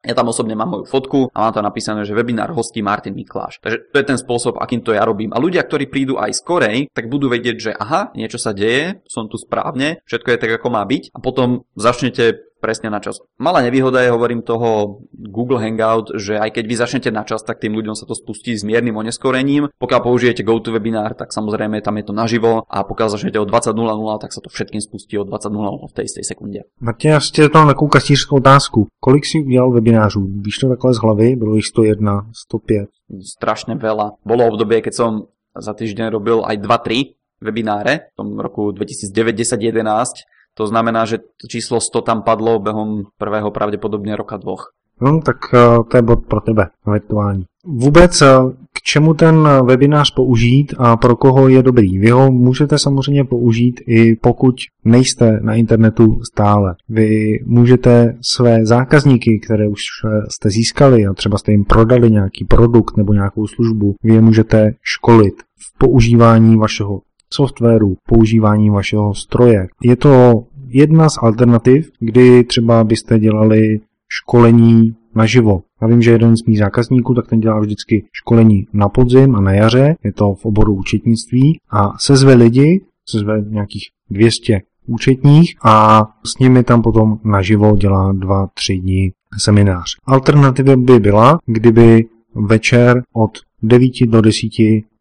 Ja 0.01 0.13
tam 0.17 0.33
osobne 0.33 0.57
mám 0.57 0.73
moju 0.73 0.85
fotku 0.89 1.29
a 1.29 1.37
mám 1.45 1.53
tam 1.53 1.61
napísané, 1.61 2.01
že 2.01 2.17
webinár 2.17 2.49
hostí 2.57 2.81
Martin 2.81 3.13
Mikláš. 3.13 3.61
Takže 3.61 3.93
to 3.93 3.97
je 4.01 4.09
ten 4.09 4.17
spôsob, 4.17 4.57
akým 4.57 4.81
to 4.81 4.97
ja 4.97 5.05
robím. 5.05 5.29
A 5.29 5.37
ľudia, 5.37 5.61
ktorí 5.61 5.85
prídu 5.85 6.17
aj 6.17 6.41
skorej, 6.41 6.89
tak 6.89 7.13
budú 7.13 7.29
vedieť, 7.29 7.57
že 7.61 7.71
aha, 7.77 8.09
niečo 8.17 8.41
sa 8.41 8.57
deje, 8.57 9.05
som 9.05 9.29
tu 9.29 9.37
správne, 9.37 10.01
všetko 10.09 10.33
je 10.33 10.41
tak, 10.41 10.51
ako 10.57 10.67
má 10.73 10.81
byť 10.81 11.13
a 11.13 11.17
potom 11.21 11.61
začnete 11.77 12.50
presne 12.61 12.93
na 12.93 13.01
čas. 13.01 13.17
Malá 13.41 13.65
nevýhoda 13.65 14.05
je, 14.05 14.13
hovorím 14.13 14.45
toho 14.45 15.01
Google 15.09 15.57
Hangout, 15.57 16.13
že 16.13 16.37
aj 16.37 16.53
keď 16.53 16.63
vy 16.69 16.75
začnete 16.77 17.09
na 17.09 17.25
čas, 17.25 17.41
tak 17.41 17.57
tým 17.57 17.73
ľuďom 17.73 17.97
sa 17.97 18.05
to 18.05 18.13
spustí 18.13 18.53
s 18.53 18.61
miernym 18.61 18.93
oneskorením. 18.93 19.73
Pokiaľ 19.81 19.99
použijete 20.05 20.45
GoToWebinar, 20.45 21.17
tak 21.17 21.33
samozrejme 21.33 21.81
tam 21.81 21.97
je 21.97 22.05
to 22.05 22.13
naživo 22.13 22.69
a 22.69 22.85
pokiaľ 22.85 23.07
začnete 23.17 23.41
o 23.41 23.49
20.00, 23.49 23.73
tak 24.21 24.29
sa 24.29 24.39
to 24.45 24.53
všetkým 24.53 24.85
spustí 24.85 25.17
o 25.17 25.25
20.00 25.25 25.89
v 25.89 25.93
tej 25.97 26.05
istej 26.05 26.23
sekunde. 26.23 26.59
Martin, 26.79 27.11
já 27.11 27.19
si 27.19 27.49
tam 27.49 27.67
takovou 27.67 27.89
kastířskou 27.89 28.37
otázku. 28.37 28.87
Kolik 28.99 29.25
si 29.25 29.43
udělal 29.45 29.71
webinářů? 29.71 30.27
Víš 30.41 30.57
to 30.57 30.69
takhle 30.69 30.93
z 30.93 30.97
hlavy? 30.97 31.35
Bylo 31.35 31.57
ich 31.57 31.65
101, 31.65 32.21
105? 32.51 32.89
Strašne 33.11 33.75
veľa. 33.75 34.23
Bolo 34.23 34.47
obdobie, 34.47 34.79
keď 34.79 34.93
som 34.95 35.11
za 35.51 35.75
týždeň 35.75 36.15
robil 36.15 36.47
aj 36.47 36.63
2-3 36.63 37.19
webináre 37.43 38.13
v 38.13 38.15
tom 38.15 38.39
roku 38.39 38.71
2009, 38.71 39.35
10, 39.35 39.59
11 39.59 40.23
to 40.61 40.67
znamená, 40.67 41.05
že 41.05 41.17
číslo 41.49 41.81
100 41.81 42.01
tam 42.01 42.21
padlo 42.21 42.59
behom 42.59 43.03
prvého 43.17 43.51
pravděpodobně 43.51 44.15
roka 44.15 44.37
dvoch. 44.37 44.73
No, 45.01 45.21
tak 45.21 45.37
uh, 45.53 45.83
to 45.89 45.97
je 45.97 46.01
bod 46.01 46.19
pro 46.27 46.41
tebe, 46.41 46.67
virtuální. 46.91 47.43
Vůbec 47.65 48.21
uh, 48.21 48.27
k 48.73 48.81
čemu 48.81 49.13
ten 49.13 49.49
webinář 49.65 50.13
použít 50.13 50.73
a 50.77 50.97
pro 50.97 51.15
koho 51.15 51.47
je 51.47 51.63
dobrý? 51.63 51.99
Vy 51.99 52.09
ho 52.09 52.31
můžete 52.31 52.79
samozřejmě 52.79 53.23
použít 53.23 53.81
i 53.87 54.15
pokud 54.15 54.55
nejste 54.85 55.39
na 55.41 55.53
internetu 55.53 56.19
stále. 56.33 56.75
Vy 56.89 57.39
můžete 57.45 58.17
své 58.35 58.65
zákazníky, 58.65 59.39
které 59.45 59.67
už 59.67 59.81
eh, 60.05 60.21
jste 60.29 60.49
získali 60.49 61.05
a 61.05 61.13
třeba 61.13 61.37
jste 61.37 61.51
jim 61.51 61.65
prodali 61.65 62.11
nějaký 62.11 62.45
produkt 62.45 62.97
nebo 62.97 63.13
nějakou 63.13 63.47
službu, 63.47 63.95
vy 64.03 64.13
je 64.13 64.21
můžete 64.21 64.71
školit 64.81 65.33
v 65.41 65.77
používání 65.77 66.57
vašeho 66.57 67.01
softwaru, 67.33 67.95
používání 68.07 68.69
vašeho 68.69 69.13
stroje. 69.13 69.67
Je 69.83 69.95
to 69.95 70.43
jedna 70.73 71.09
z 71.09 71.17
alternativ, 71.21 71.91
kdy 71.99 72.43
třeba 72.43 72.83
byste 72.83 73.19
dělali 73.19 73.79
školení 74.09 74.95
naživo. 75.15 75.61
Já 75.81 75.87
vím, 75.87 76.01
že 76.01 76.11
jeden 76.11 76.37
z 76.37 76.43
mých 76.43 76.57
zákazníků, 76.57 77.13
tak 77.13 77.27
ten 77.27 77.39
dělá 77.39 77.59
vždycky 77.59 78.05
školení 78.11 78.67
na 78.73 78.89
podzim 78.89 79.35
a 79.35 79.41
na 79.41 79.51
jaře, 79.51 79.95
je 80.03 80.13
to 80.13 80.33
v 80.33 80.45
oboru 80.45 80.73
účetnictví 80.73 81.59
a 81.69 81.93
sezve 81.99 82.33
lidi, 82.33 82.81
sezve 83.09 83.45
nějakých 83.49 83.83
200 84.09 84.61
účetních 84.87 85.55
a 85.63 86.05
s 86.25 86.39
nimi 86.39 86.63
tam 86.63 86.81
potom 86.81 87.19
naživo 87.23 87.77
dělá 87.77 88.13
2-3 88.13 88.81
dní 88.81 89.11
seminář. 89.37 89.85
Alternativa 90.05 90.75
by 90.75 90.99
byla, 90.99 91.39
kdyby 91.45 92.05
večer 92.35 93.03
od 93.13 93.31
9 93.63 93.91
do 94.05 94.21
10 94.21 94.49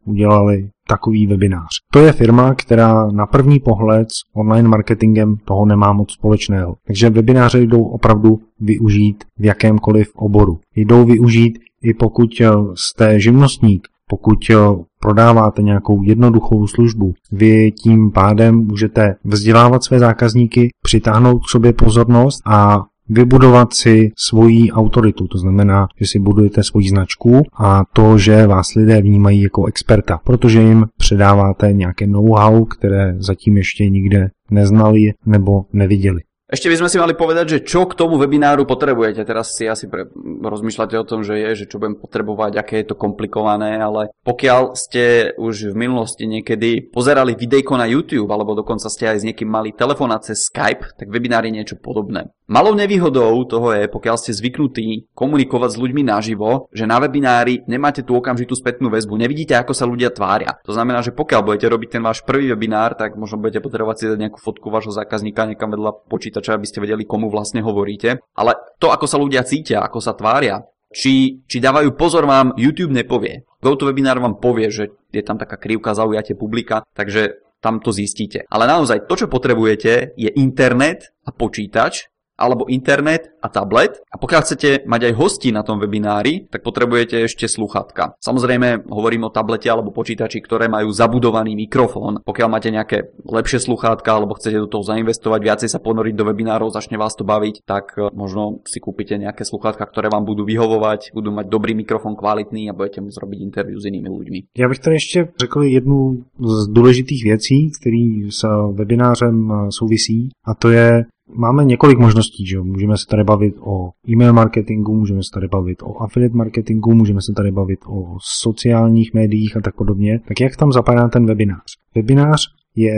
udělali 0.05 0.69
takový 0.87 1.27
webinář. 1.27 1.69
To 1.93 1.99
je 1.99 2.11
firma, 2.11 2.55
která 2.55 3.07
na 3.11 3.25
první 3.25 3.59
pohled 3.59 4.07
s 4.11 4.35
online 4.35 4.69
marketingem 4.69 5.35
toho 5.45 5.65
nemá 5.65 5.93
moc 5.93 6.11
společného. 6.11 6.75
Takže 6.87 7.09
webináře 7.09 7.61
jdou 7.61 7.83
opravdu 7.83 8.39
využít 8.59 9.23
v 9.39 9.45
jakémkoliv 9.45 10.11
oboru. 10.15 10.59
Jdou 10.75 11.05
využít 11.05 11.59
i 11.83 11.93
pokud 11.93 12.29
eh, 12.41 12.49
jste 12.75 13.19
živnostník, 13.19 13.87
pokud 14.09 14.37
eh, 14.49 14.55
prodáváte 15.01 15.61
nějakou 15.61 16.03
jednoduchou 16.03 16.67
službu, 16.67 17.13
vy 17.31 17.71
tím 17.71 18.11
pádem 18.11 18.55
můžete 18.55 19.15
vzdělávat 19.23 19.83
své 19.83 19.99
zákazníky, 19.99 20.69
přitáhnout 20.83 21.45
k 21.45 21.49
sobě 21.49 21.73
pozornost 21.73 22.41
a 22.45 22.85
vybudovat 23.11 23.73
si 23.73 24.09
svoji 24.15 24.71
autoritu, 24.71 25.27
to 25.27 25.37
znamená, 25.37 25.87
že 25.99 26.05
si 26.07 26.17
budujete 26.19 26.63
svoji 26.63 26.89
značku 26.89 27.43
a 27.59 27.83
to, 27.93 28.17
že 28.17 28.47
vás 28.47 28.75
lidé 28.75 29.01
vnímají 29.01 29.41
jako 29.41 29.65
experta, 29.65 30.19
protože 30.23 30.61
jim 30.61 30.85
předáváte 30.97 31.73
nějaké 31.73 32.07
know-how, 32.07 32.65
které 32.65 33.15
zatím 33.17 33.57
ještě 33.57 33.89
nikde 33.89 34.29
neznali 34.51 35.13
nebo 35.25 35.65
neviděli. 35.73 36.21
Ešte 36.51 36.67
by 36.67 36.83
sme 36.83 36.91
si 36.91 36.99
mali 36.99 37.15
povedať, 37.15 37.45
že 37.47 37.63
čo 37.63 37.87
k 37.87 37.95
tomu 37.95 38.19
webináru 38.19 38.67
potrebujete. 38.67 39.23
Teraz 39.23 39.55
si 39.55 39.71
asi 39.71 39.87
pre, 39.87 40.11
rozmýšľate 40.43 40.99
o 40.99 41.07
tom, 41.07 41.23
že 41.23 41.39
je, 41.39 41.63
že 41.63 41.69
čo 41.71 41.79
budem 41.79 41.95
potrebovať, 41.95 42.59
aké 42.59 42.83
je 42.83 42.91
to 42.91 42.99
komplikované, 42.99 43.79
ale 43.79 44.11
pokiaľ 44.27 44.75
ste 44.75 45.31
už 45.39 45.71
v 45.71 45.79
minulosti 45.79 46.27
niekedy 46.27 46.91
pozerali 46.91 47.39
videjko 47.39 47.79
na 47.79 47.87
YouTube, 47.87 48.27
alebo 48.35 48.51
dokonca 48.51 48.91
ste 48.91 49.07
aj 49.07 49.23
s 49.23 49.27
niekým 49.31 49.47
mali 49.47 49.71
telefonát 49.71 50.27
cez 50.27 50.43
Skype, 50.51 50.99
tak 50.99 51.07
webinár 51.07 51.47
je 51.47 51.55
niečo 51.55 51.79
podobné. 51.79 52.27
Malou 52.51 52.75
nevýhodou 52.75 53.47
toho 53.47 53.71
je, 53.71 53.87
pokiaľ 53.87 54.19
ste 54.19 54.35
zvyknutí 54.35 55.15
komunikovať 55.15 55.69
s 55.71 55.79
ľuďmi 55.79 56.03
naživo, 56.03 56.67
že 56.75 56.83
na 56.83 56.99
webinári 56.99 57.63
nemáte 57.63 58.03
tú 58.03 58.19
okamžitú 58.19 58.59
spätnú 58.59 58.91
väzbu, 58.91 59.15
nevidíte, 59.15 59.55
ako 59.55 59.71
sa 59.71 59.87
ľudia 59.87 60.11
tvária. 60.11 60.59
To 60.67 60.75
znamená, 60.75 60.99
že 60.99 61.15
pokiaľ 61.15 61.47
budete 61.47 61.71
robiť 61.71 61.89
ten 61.95 62.03
váš 62.03 62.27
prvý 62.27 62.51
webinár, 62.51 62.99
tak 62.99 63.15
možno 63.15 63.39
budete 63.39 63.63
potrebovať 63.63 63.95
si 63.95 64.05
dať 64.11 64.19
nejakú 64.19 64.39
fotku 64.43 64.67
vášho 64.67 64.91
zákazníka 64.91 65.47
niekam 65.47 65.71
vedľa 65.71 66.11
počítača, 66.11 66.59
aby 66.59 66.67
ste 66.67 66.83
vedeli, 66.83 67.07
komu 67.07 67.31
vlastne 67.31 67.63
hovoríte. 67.63 68.19
Ale 68.35 68.59
to, 68.83 68.91
ako 68.91 69.07
sa 69.07 69.15
ľudia 69.15 69.47
cítia, 69.47 69.79
ako 69.79 70.03
sa 70.03 70.11
tvária, 70.11 70.59
či, 70.91 71.39
či 71.47 71.63
dávajú 71.63 71.95
pozor 71.95 72.27
vám, 72.27 72.51
YouTube 72.59 72.91
nepovie. 72.91 73.47
GoToWebinar 73.63 74.19
vám 74.19 74.43
povie, 74.43 74.67
že 74.67 74.91
je 75.15 75.23
tam 75.23 75.39
taká 75.39 75.55
krivka 75.55 75.95
zaujate 75.95 76.35
publika, 76.35 76.83
takže 76.99 77.39
tam 77.63 77.79
to 77.79 77.95
zistíte. 77.95 78.43
Ale 78.51 78.67
naozaj 78.67 79.07
to, 79.07 79.15
čo 79.15 79.31
potrebujete, 79.31 80.19
je 80.19 80.27
internet 80.35 81.15
a 81.23 81.31
počítač, 81.31 82.11
alebo 82.41 82.65
internet 82.65 83.29
a 83.37 83.47
tablet. 83.53 84.01
A 84.09 84.17
pokiaľ 84.17 84.41
chcete 84.41 84.69
mať 84.89 85.01
aj 85.11 85.13
hostí 85.13 85.53
na 85.53 85.61
tom 85.61 85.77
webinári, 85.77 86.49
tak 86.49 86.65
potrebujete 86.65 87.29
ešte 87.29 87.45
sluchatka. 87.45 88.17
Samozrejme, 88.17 88.89
hovorím 88.89 89.29
o 89.29 89.33
tablete 89.33 89.69
alebo 89.69 89.93
počítači, 89.93 90.41
ktoré 90.41 90.65
majú 90.65 90.89
zabudovaný 90.89 91.53
mikrofón. 91.53 92.25
Pokiaľ 92.25 92.47
máte 92.49 92.73
nejaké 92.73 93.13
lepšie 93.21 93.61
sluchátka 93.61 94.17
alebo 94.17 94.33
chcete 94.33 94.57
do 94.57 94.67
toho 94.67 94.81
zainvestovať, 94.81 95.39
viacej 95.41 95.69
sa 95.69 95.77
ponoriť 95.77 96.15
do 96.17 96.25
webinárov, 96.25 96.73
začne 96.73 96.97
vás 96.97 97.13
to 97.13 97.21
baviť, 97.21 97.61
tak 97.67 97.93
e, 97.99 98.09
možno 98.15 98.65
si 98.65 98.81
kúpite 98.81 99.13
nejaké 99.19 99.45
sluchátka, 99.45 99.85
ktoré 99.85 100.09
vám 100.09 100.25
budú 100.25 100.47
vyhovovať, 100.47 101.13
budú 101.13 101.29
mať 101.29 101.45
dobrý 101.51 101.77
mikrofon, 101.77 102.17
kvalitný 102.17 102.71
a 102.71 102.77
budete 102.77 103.03
môcť 103.03 103.21
robiť 103.21 103.39
interviu 103.41 103.77
s 103.77 103.85
inými 103.85 104.09
ľuďmi. 104.09 104.39
Já 104.57 104.69
bych 104.69 104.79
tady 104.79 104.95
ještě 104.95 105.27
řekl 105.37 105.63
jednu 105.63 106.23
z 106.39 106.67
důležitých 106.67 107.23
věcí, 107.23 107.71
který 107.81 108.31
s 108.31 108.41
webinářem 108.71 109.51
e, 109.51 109.67
souvisí, 109.69 110.29
a 110.45 110.55
to 110.55 110.69
je 110.69 111.03
máme 111.33 111.65
několik 111.65 111.99
možností, 111.99 112.45
že 112.45 112.61
Můžeme 112.71 112.97
se 112.97 113.05
tady 113.09 113.23
bavit 113.23 113.55
o 113.59 113.89
e-mail 114.09 114.33
marketingu, 114.33 114.93
můžeme 114.95 115.23
se 115.23 115.29
tady 115.33 115.47
bavit 115.47 115.77
o 115.83 116.01
affiliate 116.01 116.37
marketingu, 116.37 116.93
můžeme 116.93 117.21
se 117.21 117.33
tady 117.35 117.51
bavit 117.51 117.79
o 117.87 118.17
sociálních 118.41 119.13
médiích 119.13 119.57
a 119.57 119.61
tak 119.61 119.75
podobně. 119.75 120.19
Tak 120.27 120.41
jak 120.41 120.55
tam 120.55 120.71
zapadá 120.71 121.07
ten 121.07 121.25
webinář? 121.25 121.65
Webinář 121.95 122.41
je 122.75 122.93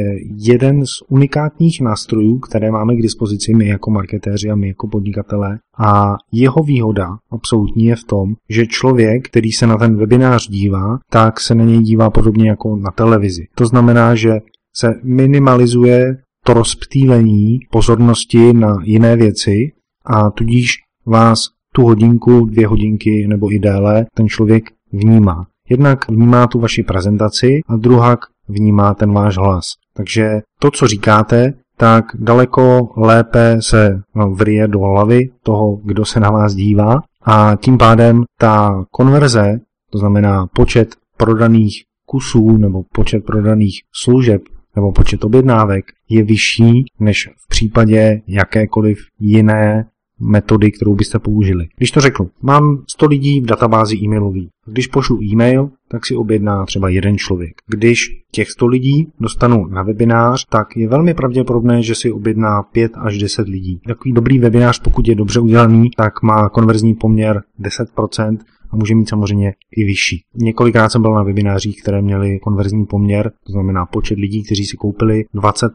jeden 0.48 0.86
z 0.86 0.90
unikátních 1.10 1.82
nástrojů, 1.82 2.40
které 2.40 2.72
máme 2.72 2.96
k 2.96 3.02
dispozici 3.02 3.54
my 3.54 3.68
jako 3.68 3.92
marketéři 3.92 4.50
a 4.50 4.56
my 4.56 4.68
jako 4.68 4.88
podnikatelé. 4.88 5.60
A 5.78 6.16
jeho 6.32 6.64
výhoda 6.64 7.08
absolutní 7.32 7.86
je 7.86 7.96
v 7.96 8.04
tom, 8.04 8.34
že 8.50 8.68
člověk, 8.68 9.28
který 9.28 9.52
se 9.52 9.68
na 9.68 9.78
ten 9.78 9.98
webinář 9.98 10.50
dívá, 10.50 10.98
tak 11.10 11.40
se 11.40 11.56
na 11.56 11.64
něj 11.66 11.82
dívá 11.82 12.10
podobně 12.10 12.50
jako 12.50 12.76
na 12.76 12.92
televizi. 12.92 13.44
To 13.56 13.66
znamená, 13.66 14.16
že 14.16 14.40
se 14.76 14.94
minimalizuje 15.04 16.18
to 16.44 16.54
rozptýlení 16.54 17.60
pozornosti 17.72 18.54
na 18.54 18.78
jiné 18.84 19.16
věci 19.16 19.72
a 20.06 20.30
tudíž 20.30 20.72
vás 21.06 21.40
tu 21.74 21.84
hodinku, 21.84 22.46
dvě 22.46 22.68
hodinky 22.68 23.28
nebo 23.28 23.54
i 23.54 23.60
déle 23.60 24.06
ten 24.16 24.28
člověk 24.28 24.64
vnímá. 24.92 25.46
Jednak 25.70 26.10
vnímá 26.10 26.48
tu 26.48 26.60
vaši 26.60 26.84
prezentaci 26.84 27.62
a 27.68 27.76
druhak 27.76 28.20
vnímá 28.48 28.94
ten 28.94 29.14
váš 29.14 29.38
hlas. 29.38 29.66
Takže 29.94 30.42
to, 30.60 30.72
co 30.72 30.88
říkáte, 30.88 31.54
tak 31.78 32.06
daleko 32.16 32.90
lépe 32.98 33.58
se 33.60 34.02
vrije 34.34 34.68
do 34.68 34.80
hlavy 34.80 35.30
toho, 35.44 35.76
kdo 35.84 36.06
se 36.06 36.20
na 36.20 36.30
vás 36.30 36.54
dívá 36.54 37.02
a 37.24 37.56
tím 37.56 37.78
pádem 37.78 38.24
ta 38.40 38.86
konverze, 38.92 39.60
to 39.92 39.98
znamená 39.98 40.48
počet 40.48 40.96
prodaných 41.18 41.84
kusů 42.06 42.58
nebo 42.58 42.84
počet 42.94 43.26
prodaných 43.26 43.82
služeb 44.04 44.42
nebo 44.76 44.92
počet 44.92 45.24
objednávek 45.24 45.86
je 46.10 46.24
vyšší 46.24 46.86
než 47.00 47.30
v 47.38 47.48
případě 47.48 48.22
jakékoliv 48.28 49.00
jiné 49.20 49.86
metody, 50.20 50.72
kterou 50.72 50.96
byste 50.96 51.20
použili. 51.20 51.68
Když 51.78 51.92
to 51.92 52.02
řeknu, 52.02 52.30
mám 52.42 52.84
100 52.88 53.06
lidí 53.06 53.42
v 53.42 53.46
databázi 53.46 53.98
e-mailový. 53.98 54.50
Když 54.66 54.88
pošlu 54.88 55.24
e-mail, 55.24 55.70
tak 55.90 56.06
si 56.06 56.16
objedná 56.16 56.66
třeba 56.66 56.90
jeden 56.90 57.18
člověk. 57.18 57.54
Když 57.68 58.22
těch 58.32 58.52
100 58.52 58.68
lidí 58.68 59.08
dostanu 59.20 59.66
na 59.66 59.84
webinář, 59.84 60.46
tak 60.50 60.68
je 60.78 60.88
velmi 60.88 61.14
pravděpodobné, 61.14 61.82
že 61.82 61.96
si 61.96 62.12
objedná 62.12 62.64
5 62.64 62.92
až 62.96 63.18
10 63.18 63.48
lidí. 63.48 63.80
Takový 63.88 64.14
dobrý 64.14 64.40
webinář, 64.40 64.80
pokud 64.80 65.08
je 65.08 65.16
dobře 65.16 65.40
udělaný, 65.40 65.90
tak 65.98 66.22
má 66.22 66.50
konverzní 66.50 66.96
poměr 66.96 67.44
10%, 67.62 68.38
a 68.74 68.76
může 68.76 68.96
mít 68.96 69.10
samozřejmě 69.10 69.54
i 69.72 69.84
vyšší. 69.84 70.24
Několikrát 70.36 70.90
jsem 70.90 71.02
byl 71.02 71.14
na 71.14 71.24
webinářích, 71.24 71.82
které 71.82 72.02
měly 72.02 72.40
konverzní 72.40 72.86
poměr, 72.86 73.32
to 73.46 73.52
znamená 73.52 73.86
počet 73.86 74.18
lidí, 74.18 74.44
kteří 74.44 74.66
si 74.66 74.78
koupili 74.78 75.26
20%. 75.36 75.70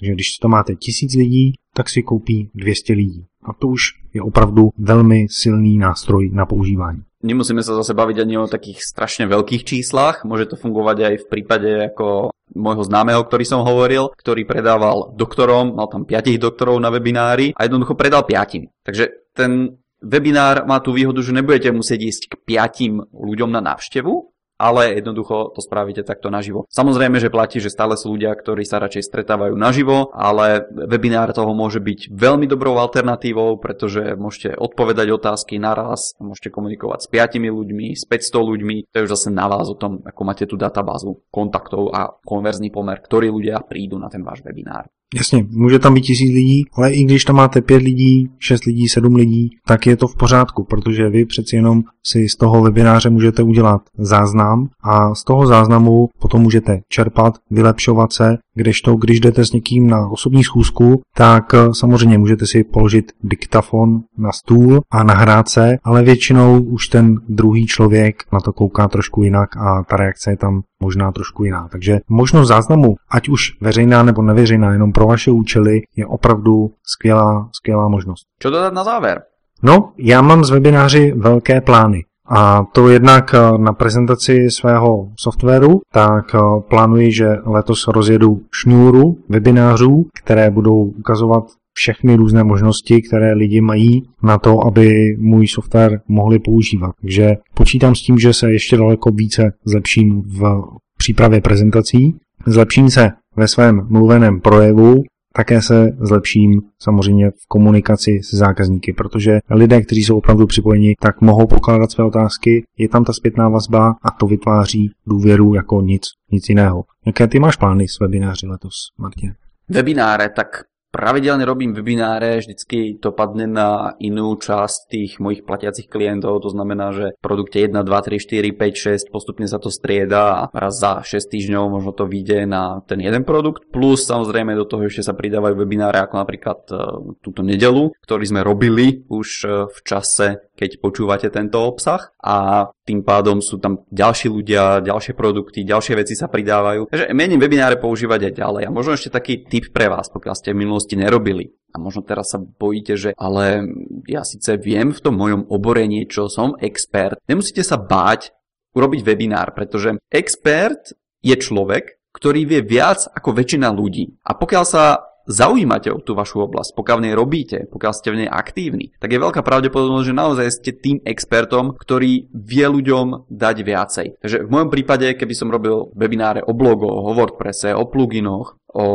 Takže 0.00 0.12
když 0.12 0.26
to 0.42 0.48
máte 0.48 0.74
1000 0.74 1.14
lidí, 1.14 1.52
tak 1.74 1.88
si 1.88 2.02
koupí 2.02 2.50
200 2.54 2.92
lidí. 2.92 3.24
A 3.44 3.52
to 3.52 3.68
už 3.68 3.82
je 4.14 4.22
opravdu 4.22 4.70
velmi 4.78 5.26
silný 5.30 5.78
nástroj 5.78 6.30
na 6.32 6.46
používání. 6.46 7.02
Nemusíme 7.20 7.60
sa 7.60 7.76
zase 7.76 7.92
baviť 7.92 8.24
ani 8.24 8.40
o 8.40 8.48
takých 8.48 8.80
strašne 8.80 9.28
veľkých 9.28 9.60
číslach. 9.68 10.24
Môže 10.24 10.48
to 10.48 10.56
fungovať 10.56 10.98
aj 11.04 11.14
v 11.20 11.26
prípade 11.28 11.68
ako 11.92 12.32
môjho 12.56 12.80
známeho, 12.80 13.20
ktorý 13.28 13.44
som 13.44 13.60
hovoril, 13.60 14.08
ktorý 14.16 14.48
predával 14.48 15.12
doktorom, 15.12 15.76
mal 15.76 15.92
tam 15.92 16.08
piatich 16.08 16.40
doktorov 16.40 16.80
na 16.80 16.88
webinári 16.88 17.52
a 17.52 17.68
jednoducho 17.68 17.92
predal 17.92 18.24
piatim. 18.24 18.72
Takže 18.88 19.36
ten 19.36 19.79
webinár 20.02 20.64
má 20.66 20.80
tú 20.80 20.96
výhodu, 20.96 21.20
že 21.20 21.36
nebudete 21.36 21.70
musieť 21.72 22.00
ísť 22.00 22.22
k 22.28 22.34
piatim 22.44 23.04
ľuďom 23.12 23.52
na 23.52 23.60
návštevu, 23.60 24.30
ale 24.60 25.00
jednoducho 25.00 25.56
to 25.56 25.64
spravíte 25.64 26.04
takto 26.04 26.28
naživo. 26.28 26.68
Samozrejme, 26.68 27.16
že 27.16 27.32
platí, 27.32 27.64
že 27.64 27.72
stále 27.72 27.96
sú 27.96 28.12
ľudia, 28.12 28.36
ktorí 28.36 28.68
sa 28.68 28.76
radšej 28.84 29.08
stretávajú 29.08 29.56
naživo, 29.56 30.12
ale 30.12 30.68
webinár 30.68 31.32
toho 31.32 31.56
môže 31.56 31.80
byť 31.80 32.12
veľmi 32.12 32.44
dobrou 32.44 32.76
alternatívou, 32.76 33.56
pretože 33.56 34.20
môžete 34.20 34.60
odpovedať 34.60 35.16
otázky 35.16 35.56
naraz, 35.56 36.12
môžete 36.20 36.52
komunikovať 36.52 36.98
s 37.00 37.08
5 37.08 37.40
ľuďmi, 37.40 37.96
s 37.96 38.04
500 38.04 38.50
ľuďmi, 38.52 38.76
to 38.92 38.94
je 39.00 39.04
už 39.08 39.12
zase 39.16 39.28
na 39.32 39.48
vás 39.48 39.64
o 39.72 39.80
tom, 39.80 40.04
ako 40.04 40.20
máte 40.28 40.44
tú 40.44 40.60
databázu 40.60 41.24
kontaktov 41.32 41.88
a 41.96 42.12
konverzný 42.20 42.68
pomer, 42.68 43.00
ktorí 43.00 43.32
ľudia 43.32 43.64
prídu 43.64 43.96
na 43.96 44.12
ten 44.12 44.20
váš 44.20 44.44
webinár. 44.44 44.92
Jasně, 45.14 45.46
může 45.50 45.78
tam 45.78 45.94
být 45.94 46.00
tisíc 46.00 46.34
lidí, 46.34 46.64
ale 46.72 46.92
i 46.92 47.04
když 47.04 47.24
tam 47.24 47.36
máte 47.36 47.60
pět 47.60 47.82
lidí, 47.82 48.30
šest 48.38 48.64
lidí, 48.64 48.88
sedm 48.88 49.14
lidí, 49.14 49.50
tak 49.66 49.86
je 49.86 49.96
to 49.96 50.08
v 50.08 50.16
pořádku, 50.16 50.64
protože 50.64 51.08
vy 51.08 51.24
přeci 51.24 51.56
jenom 51.56 51.82
si 52.06 52.28
z 52.28 52.36
toho 52.36 52.62
webináře 52.62 53.10
můžete 53.10 53.42
udělat 53.42 53.82
záznam 53.98 54.68
a 54.82 55.14
z 55.14 55.24
toho 55.24 55.46
záznamu 55.46 56.08
potom 56.18 56.42
můžete 56.42 56.80
čerpat, 56.88 57.34
vylepšovat 57.50 58.12
se, 58.12 58.36
kdežto 58.54 58.96
když 58.96 59.20
jdete 59.20 59.44
s 59.44 59.52
někým 59.52 59.86
na 59.86 60.08
osobní 60.08 60.44
schůzku, 60.44 61.00
tak 61.14 61.54
eh, 61.54 61.58
samozřejmě 61.72 62.18
můžete 62.18 62.46
si 62.46 62.64
položit 62.64 63.12
diktafon 63.22 64.00
na 64.18 64.32
stůl 64.32 64.80
a 64.90 65.02
nahrát 65.02 65.48
se, 65.48 65.76
ale 65.84 66.02
většinou 66.02 66.62
už 66.62 66.88
ten 66.88 67.14
druhý 67.28 67.66
člověk 67.66 68.22
na 68.32 68.40
to 68.40 68.52
kouká 68.52 68.88
trošku 68.88 69.22
jinak 69.22 69.56
a 69.56 69.84
ta 69.88 69.96
reakce 69.96 70.30
je 70.30 70.36
tam 70.36 70.62
možná 70.80 71.12
trošku 71.12 71.44
jiná. 71.44 71.68
Takže 71.68 71.98
možnost 72.08 72.48
záznamu, 72.48 72.94
ať 73.10 73.28
už 73.28 73.56
veřejná 73.60 74.02
nebo 74.02 74.22
neveřejná, 74.22 74.72
jenom 74.72 74.92
pro 74.92 75.06
vaše 75.06 75.30
účely, 75.30 75.80
je 75.96 76.06
opravdu 76.06 76.70
skvělá, 76.82 77.48
skvělá 77.52 77.88
možnost. 77.88 78.22
Co 78.42 78.50
dodat 78.50 78.72
na 78.72 78.84
závěr? 78.84 79.22
No, 79.62 79.92
já 79.98 80.22
mám 80.22 80.44
z 80.44 80.50
webináři 80.50 81.12
velké 81.16 81.60
plány. 81.60 82.04
A 82.32 82.64
to 82.72 82.88
jednak 82.88 83.34
eh, 83.34 83.58
na 83.58 83.72
prezentaci 83.72 84.50
svého 84.50 85.08
softwaru, 85.18 85.80
tak 85.92 86.34
eh, 86.34 86.38
plánuji, 86.68 87.12
že 87.12 87.36
letos 87.44 87.88
rozjedu 87.88 88.40
šňůru 88.52 89.18
webinářů, 89.28 90.06
které 90.22 90.50
budou 90.50 90.84
ukazovat 90.84 91.44
všechny 91.82 92.16
různé 92.16 92.44
možnosti, 92.44 93.02
které 93.02 93.32
lidi 93.32 93.60
mají 93.60 94.02
na 94.22 94.38
to, 94.38 94.66
aby 94.66 95.16
můj 95.18 95.48
software 95.48 96.00
mohli 96.08 96.38
používat. 96.38 96.92
Takže 97.00 97.30
počítám 97.54 97.94
s 97.94 98.02
tím, 98.02 98.18
že 98.18 98.32
se 98.32 98.52
ještě 98.52 98.76
daleko 98.76 99.10
více 99.10 99.52
zlepším 99.64 100.22
v 100.22 100.62
přípravě 100.98 101.40
prezentací, 101.40 102.14
zlepším 102.46 102.90
se 102.90 103.10
ve 103.36 103.48
svém 103.48 103.86
mluveném 103.88 104.40
projevu, 104.40 105.02
také 105.34 105.62
se 105.62 105.96
zlepším 106.00 106.60
samozřejmě 106.82 107.30
v 107.30 107.46
komunikaci 107.48 108.20
se 108.30 108.36
zákazníky, 108.36 108.92
protože 108.92 109.38
lidé, 109.50 109.82
kteří 109.82 110.04
jsou 110.04 110.18
opravdu 110.18 110.46
připojeni, 110.46 110.94
tak 111.00 111.20
mohou 111.20 111.46
pokládat 111.46 111.90
své 111.90 112.04
otázky, 112.04 112.64
je 112.78 112.88
tam 112.88 113.04
ta 113.04 113.12
zpětná 113.12 113.48
vazba 113.48 113.94
a 114.02 114.10
to 114.10 114.26
vytváří 114.26 114.90
důvěru 115.06 115.54
jako 115.54 115.80
nic, 115.80 116.02
nic 116.32 116.48
jiného. 116.48 116.84
Jaké 117.06 117.28
ty 117.28 117.38
máš 117.38 117.56
plány 117.56 117.88
s 117.88 118.00
webináři 118.00 118.46
letos, 118.46 118.74
Martin? 118.98 119.32
Webináre, 119.68 120.28
tak 120.28 120.46
pravidelne 120.90 121.46
robím 121.46 121.72
webináre, 121.72 122.42
vždycky 122.42 122.98
to 122.98 123.14
padne 123.14 123.46
na 123.46 123.94
inú 124.02 124.34
časť 124.34 124.78
tých 124.90 125.12
mojich 125.22 125.46
platiacich 125.46 125.86
klientov, 125.86 126.42
to 126.42 126.50
znamená, 126.50 126.90
že 126.90 127.06
v 127.14 127.22
produkte 127.22 127.62
1, 127.62 127.72
2, 127.72 127.86
3, 127.86 128.18
4, 128.18 129.06
5, 129.06 129.08
6 129.08 129.14
postupne 129.14 129.46
sa 129.46 129.62
to 129.62 129.70
strieda 129.70 130.22
a 130.34 130.40
raz 130.50 130.76
za 130.76 131.06
6 131.06 131.16
týždňov 131.30 131.64
možno 131.70 131.94
to 131.94 132.04
vyjde 132.10 132.44
na 132.44 132.82
ten 132.84 132.98
jeden 132.98 133.22
produkt, 133.22 133.70
plus 133.70 134.04
samozrejme 134.04 134.58
do 134.58 134.66
toho 134.66 134.90
ešte 134.90 135.06
sa 135.06 135.14
pridávajú 135.14 135.54
webináre 135.54 136.02
ako 136.02 136.14
napríklad 136.20 136.60
uh, 136.74 136.78
túto 137.22 137.46
nedelu, 137.46 137.94
ktorý 138.02 138.24
sme 138.26 138.42
robili 138.42 139.06
už 139.06 139.28
uh, 139.46 139.50
v 139.70 139.78
čase 139.86 140.50
keď 140.60 140.76
počúvate 140.84 141.32
tento 141.32 141.56
obsah. 141.64 142.12
A 142.20 142.68
tým 142.90 143.06
pádom 143.06 143.38
sú 143.38 143.62
tam 143.62 143.86
ďalší 143.94 144.26
ľudia, 144.26 144.82
ďalšie 144.82 145.14
produkty, 145.14 145.62
ďalšie 145.62 145.94
veci 145.94 146.18
sa 146.18 146.26
pridávajú. 146.26 146.90
Takže 146.90 147.14
mením 147.14 147.38
webináre 147.38 147.78
používať 147.78 148.26
aj 148.26 148.34
ďalej. 148.34 148.62
A 148.66 148.74
možno 148.74 148.98
ešte 148.98 149.14
taký 149.14 149.46
tip 149.46 149.70
pre 149.70 149.86
vás, 149.86 150.10
pokiaľ 150.10 150.34
ste 150.34 150.50
v 150.50 150.66
minulosti 150.66 150.98
nerobili. 150.98 151.54
A 151.70 151.78
možno 151.78 152.02
teraz 152.02 152.34
sa 152.34 152.42
bojíte, 152.42 152.98
že 152.98 153.10
ale 153.14 153.62
ja 154.10 154.26
síce 154.26 154.58
viem 154.58 154.90
v 154.90 154.98
tom 154.98 155.14
mojom 155.14 155.46
obore 155.46 155.86
niečo, 155.86 156.26
som 156.26 156.58
expert. 156.58 157.22
Nemusíte 157.30 157.62
sa 157.62 157.78
báť 157.78 158.34
urobiť 158.74 159.06
webinár, 159.06 159.54
pretože 159.54 159.94
expert 160.10 160.90
je 161.22 161.38
človek, 161.38 162.02
ktorý 162.10 162.42
vie 162.42 162.60
viac 162.66 163.06
ako 163.06 163.38
väčšina 163.38 163.70
ľudí. 163.70 164.18
A 164.26 164.34
pokiaľ 164.34 164.64
sa 164.66 165.09
zaujímate 165.30 165.94
o 165.94 166.02
tú 166.02 166.18
vašu 166.18 166.50
oblasť, 166.50 166.74
pokiaľ 166.74 166.96
v 166.98 167.04
nej 167.06 167.14
robíte, 167.14 167.58
pokiaľ 167.70 167.92
ste 167.94 168.10
v 168.10 168.26
nej 168.26 168.30
aktívni, 168.30 168.90
tak 168.98 169.14
je 169.14 169.22
veľká 169.22 169.46
pravdepodobnosť, 169.46 170.06
že 170.10 170.18
naozaj 170.18 170.46
ste 170.50 170.72
tým 170.74 170.98
expertom, 171.06 171.78
ktorý 171.78 172.26
vie 172.34 172.66
ľuďom 172.66 173.30
dať 173.30 173.56
viacej. 173.62 174.06
Takže 174.18 174.36
v 174.44 174.52
mojom 174.52 174.68
prípade, 174.74 175.06
keby 175.14 175.34
som 175.38 175.54
robil 175.54 175.94
webináre 175.94 176.42
o 176.42 176.50
blogoch, 176.50 177.06
o 177.06 177.14
WordPresse, 177.14 177.70
o 177.70 177.86
pluginoch, 177.86 178.58
o 178.74 178.86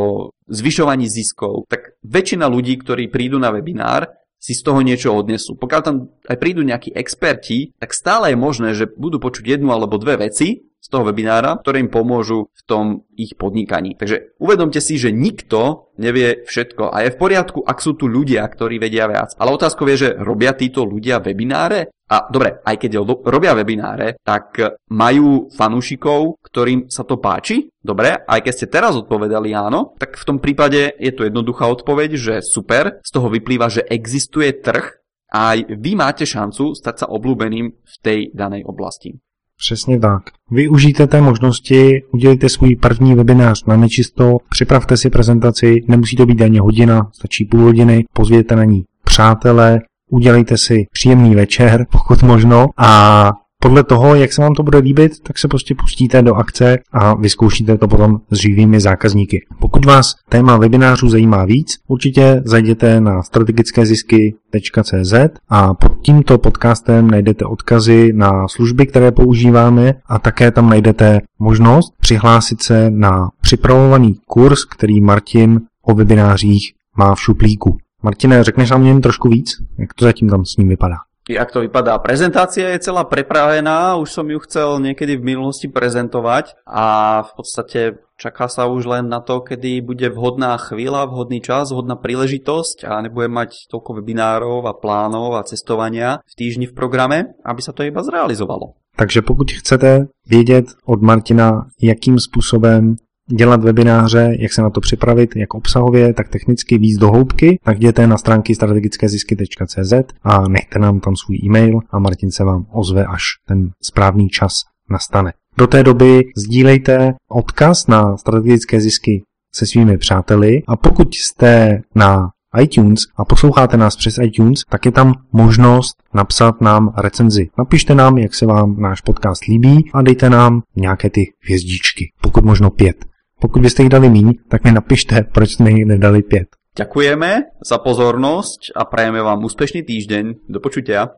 zvyšovaní 0.52 1.08
ziskov, 1.08 1.72
tak 1.72 1.96
väčšina 2.04 2.46
ľudí, 2.52 2.76
ktorí 2.84 3.08
prídu 3.08 3.40
na 3.40 3.56
webinár, 3.56 4.12
si 4.46 4.54
z 4.54 4.62
toho 4.62 4.86
niečo 4.86 5.10
odnesú. 5.10 5.58
Pokiaľ 5.58 5.82
tam 5.82 5.96
aj 6.30 6.38
prídu 6.38 6.62
nejakí 6.62 6.94
experti, 6.94 7.74
tak 7.82 7.98
stále 7.98 8.30
je 8.30 8.38
možné, 8.38 8.78
že 8.78 8.86
budú 8.86 9.18
počuť 9.18 9.58
jednu 9.58 9.74
alebo 9.74 9.98
dve 9.98 10.30
veci, 10.30 10.70
z 10.86 10.88
toho 10.94 11.10
webinára, 11.10 11.58
ktoré 11.58 11.82
im 11.82 11.90
pomôžu 11.90 12.54
v 12.54 12.62
tom 12.70 12.86
ich 13.18 13.34
podnikaní. 13.34 13.98
Takže 13.98 14.38
uvedomte 14.38 14.78
si, 14.78 15.02
že 15.02 15.10
nikto 15.10 15.90
nevie 15.98 16.46
všetko 16.46 16.94
a 16.94 17.02
je 17.02 17.10
v 17.10 17.18
poriadku, 17.18 17.66
ak 17.66 17.82
sú 17.82 17.98
tu 17.98 18.06
ľudia, 18.06 18.46
ktorí 18.46 18.78
vedia 18.78 19.10
viac. 19.10 19.34
Ale 19.42 19.58
otázkou 19.58 19.90
je, 19.90 19.98
že 20.06 20.10
robia 20.14 20.54
títo 20.54 20.86
ľudia 20.86 21.18
webináre? 21.26 21.90
A 22.06 22.30
dobre, 22.30 22.62
aj 22.62 22.78
keď 22.78 23.02
robia 23.02 23.58
webináre, 23.58 24.22
tak 24.22 24.62
majú 24.94 25.50
fanúšikov, 25.50 26.38
ktorým 26.46 26.86
sa 26.86 27.02
to 27.02 27.18
páči? 27.18 27.66
Dobre, 27.82 28.22
aj 28.22 28.46
keď 28.46 28.54
ste 28.54 28.68
teraz 28.70 28.94
odpovedali 28.94 29.58
áno, 29.58 29.98
tak 29.98 30.22
v 30.22 30.28
tom 30.30 30.38
prípade 30.38 30.94
je 31.02 31.10
to 31.10 31.26
jednoduchá 31.26 31.66
odpoveď, 31.66 32.14
že 32.14 32.36
super, 32.46 33.02
z 33.02 33.10
toho 33.10 33.26
vyplýva, 33.34 33.74
že 33.74 33.82
existuje 33.90 34.54
trh 34.54 35.02
a 35.34 35.58
aj 35.58 35.82
vy 35.82 35.92
máte 35.98 36.30
šancu 36.30 36.78
stať 36.78 36.96
sa 37.02 37.08
obľúbeným 37.10 37.74
v 37.74 37.96
tej 38.06 38.30
danej 38.38 38.70
oblasti. 38.70 39.18
Přesně 39.58 40.00
tak. 40.00 40.24
Využijte 40.52 41.08
té 41.08 41.22
možnosti, 41.22 42.04
udělejte 42.14 42.50
svůj 42.50 42.76
první 42.76 43.16
webinář 43.16 43.66
na 43.66 43.78
nečisto, 43.78 44.38
připravte 44.50 44.98
si 44.98 45.10
prezentaci, 45.10 45.84
nemusí 45.88 46.16
to 46.16 46.26
být 46.26 46.42
ani 46.42 46.60
hodina, 46.60 47.10
stačí 47.14 47.46
půl 47.46 47.62
hodiny, 47.62 48.06
pozvěte 48.14 48.56
na 48.56 48.64
ní 48.64 48.84
přátelé, 49.04 49.80
udělejte 50.12 50.58
si 50.58 50.86
příjemný 50.92 51.36
večer, 51.36 51.86
pokud 51.92 52.24
možno, 52.24 52.68
a 52.78 53.32
podle 53.66 53.84
toho, 53.84 54.16
jak 54.16 54.34
se 54.34 54.42
vám 54.42 54.54
to 54.54 54.64
bude 54.64 54.78
líbit, 54.78 55.12
tak 55.24 55.38
se 55.38 55.48
prostě 55.48 55.76
pustíte 55.76 56.22
do 56.22 56.36
akce 56.36 56.78
a 56.92 57.16
vyzkoušíte 57.16 57.78
to 57.78 57.88
potom 57.88 58.18
s 58.32 58.38
živými 58.38 58.80
zákazníky. 58.80 59.46
Pokud 59.60 59.86
vás 59.86 60.16
téma 60.30 60.58
webinářů 60.58 61.10
zajímá 61.10 61.46
víc, 61.46 61.76
určitě 61.88 62.42
zajděte 62.46 63.02
na 63.02 63.24
strategickézisky.cz 63.24 65.14
a 65.50 65.74
pod 65.74 65.92
tímto 66.02 66.38
podcastem 66.38 67.10
najdete 67.12 67.46
odkazy 67.46 68.14
na 68.16 68.48
služby, 68.48 68.86
které 68.86 69.12
používáme 69.12 69.94
a 70.06 70.20
také 70.20 70.52
tam 70.52 70.70
najdete 70.70 71.22
možnost 71.40 71.94
přihlásit 72.00 72.64
se 72.64 72.90
na 72.90 73.30
připravovaný 73.42 74.16
kurz, 74.28 74.66
který 74.66 75.02
Martin 75.02 75.62
o 75.82 75.94
webinářích 75.94 76.74
má 76.98 77.16
v 77.16 77.22
šuplíku. 77.22 77.78
Martine, 78.04 78.44
řekneš 78.44 78.70
nám 78.70 78.84
něm 78.84 79.02
trošku 79.02 79.30
víc? 79.30 79.52
Jak 79.80 79.94
to 79.94 80.06
zatím 80.06 80.30
tam 80.30 80.46
s 80.46 80.58
ním 80.58 80.68
vypadá? 80.68 80.96
Jak 81.30 81.52
to 81.52 81.60
vypadá. 81.62 81.98
Prezentácia 82.00 82.70
je 82.70 82.80
celá 82.80 83.04
prepravená, 83.04 83.96
už 83.98 84.12
som 84.12 84.26
ju 84.30 84.40
chcel 84.46 84.78
niekedy 84.80 85.18
v 85.18 85.34
minulosti 85.34 85.68
prezentovať 85.68 86.54
a 86.70 86.86
v 87.26 87.32
podstate 87.34 87.80
čaká 88.16 88.48
sa 88.48 88.70
už 88.70 88.86
len 88.86 89.10
na 89.10 89.20
to, 89.20 89.42
kedy 89.42 89.82
bude 89.82 90.06
vhodná 90.14 90.58
chvíľa, 90.58 91.10
vhodný 91.10 91.42
čas, 91.42 91.74
vhodná 91.74 91.98
príležitosť 91.98 92.86
a 92.86 93.02
nebude 93.02 93.28
mať 93.28 93.68
toľko 93.74 94.02
webinárov 94.02 94.70
a 94.70 94.78
plánov 94.78 95.36
a 95.36 95.46
cestovania 95.48 96.22
v 96.24 96.34
týždni 96.38 96.66
v 96.70 96.78
programe, 96.78 97.18
aby 97.42 97.62
sa 97.62 97.74
to 97.74 97.84
iba 97.84 98.06
zrealizovalo. 98.06 98.78
Takže 98.96 99.22
pokud 99.22 99.52
chcete 99.52 100.08
vědět 100.28 100.66
od 100.86 101.02
Martina, 101.02 101.68
jakým 101.82 102.20
způsobem 102.20 102.96
dělat 103.30 103.64
webináře, 103.64 104.36
jak 104.40 104.54
se 104.54 104.62
na 104.62 104.70
to 104.70 104.82
připravit, 104.82 105.36
jak 105.36 105.54
obsahově, 105.54 106.14
tak 106.14 106.30
technicky 106.30 106.78
víc 106.78 107.00
do 107.00 107.12
hloubky, 107.12 107.60
tak 107.64 107.78
jděte 107.78 108.08
na 108.08 108.18
stránky 108.18 108.56
strategickézisky.cz 108.56 109.94
a 110.24 110.48
nechte 110.48 110.80
nám 110.80 111.00
tam 111.00 111.16
svůj 111.16 111.38
e-mail 111.46 111.80
a 111.92 112.00
Martin 112.00 112.32
se 112.32 112.44
vám 112.44 112.66
ozve, 112.72 113.06
až 113.06 113.24
ten 113.48 113.70
správný 113.84 114.30
čas 114.30 114.54
nastane. 114.90 115.34
Do 115.58 115.68
té 115.68 115.84
doby 115.84 116.24
sdílejte 116.38 117.14
odkaz 117.30 117.88
na 117.88 118.18
strategické 118.18 118.82
zisky 118.82 119.24
se 119.56 119.66
svými 119.66 119.98
přáteli 119.98 120.62
a 120.68 120.76
pokud 120.76 121.16
jste 121.16 121.82
na 121.96 122.30
iTunes 122.62 123.00
a 123.18 123.26
posloucháte 123.26 123.78
nás 123.78 123.96
přes 123.96 124.18
iTunes, 124.22 124.60
tak 124.70 124.86
je 124.86 124.92
tam 124.92 125.14
možnost 125.32 125.96
napsat 126.14 126.62
nám 126.62 126.94
recenzi. 126.98 127.48
Napište 127.58 127.96
nám, 127.96 128.18
jak 128.18 128.34
se 128.34 128.46
vám 128.46 128.76
náš 128.80 129.02
podcast 129.02 129.46
líbí 129.46 129.90
a 129.94 130.02
dejte 130.02 130.30
nám 130.30 130.62
nějaké 130.76 131.10
ty 131.10 131.26
hvězdičky, 131.46 132.12
pokud 132.22 132.46
možno 132.46 132.70
pět. 132.70 133.06
Pokud 133.40 133.62
byste 133.62 133.84
jich 133.84 133.90
dali 133.90 134.10
míň, 134.10 134.34
tak 134.50 134.64
mi 134.64 134.72
napište, 134.72 135.24
proč 135.34 135.56
jsme 135.56 135.72
jich 135.72 135.86
nedali 135.86 136.24
pět. 136.24 136.48
Ďakujeme 136.76 137.56
za 137.64 137.78
pozornosť 137.80 138.76
a 138.76 138.84
prajeme 138.84 139.24
vám 139.24 139.44
úspešný 139.48 139.88
týždeň. 139.88 140.52
Do 140.52 140.60
počutia. 140.60 141.16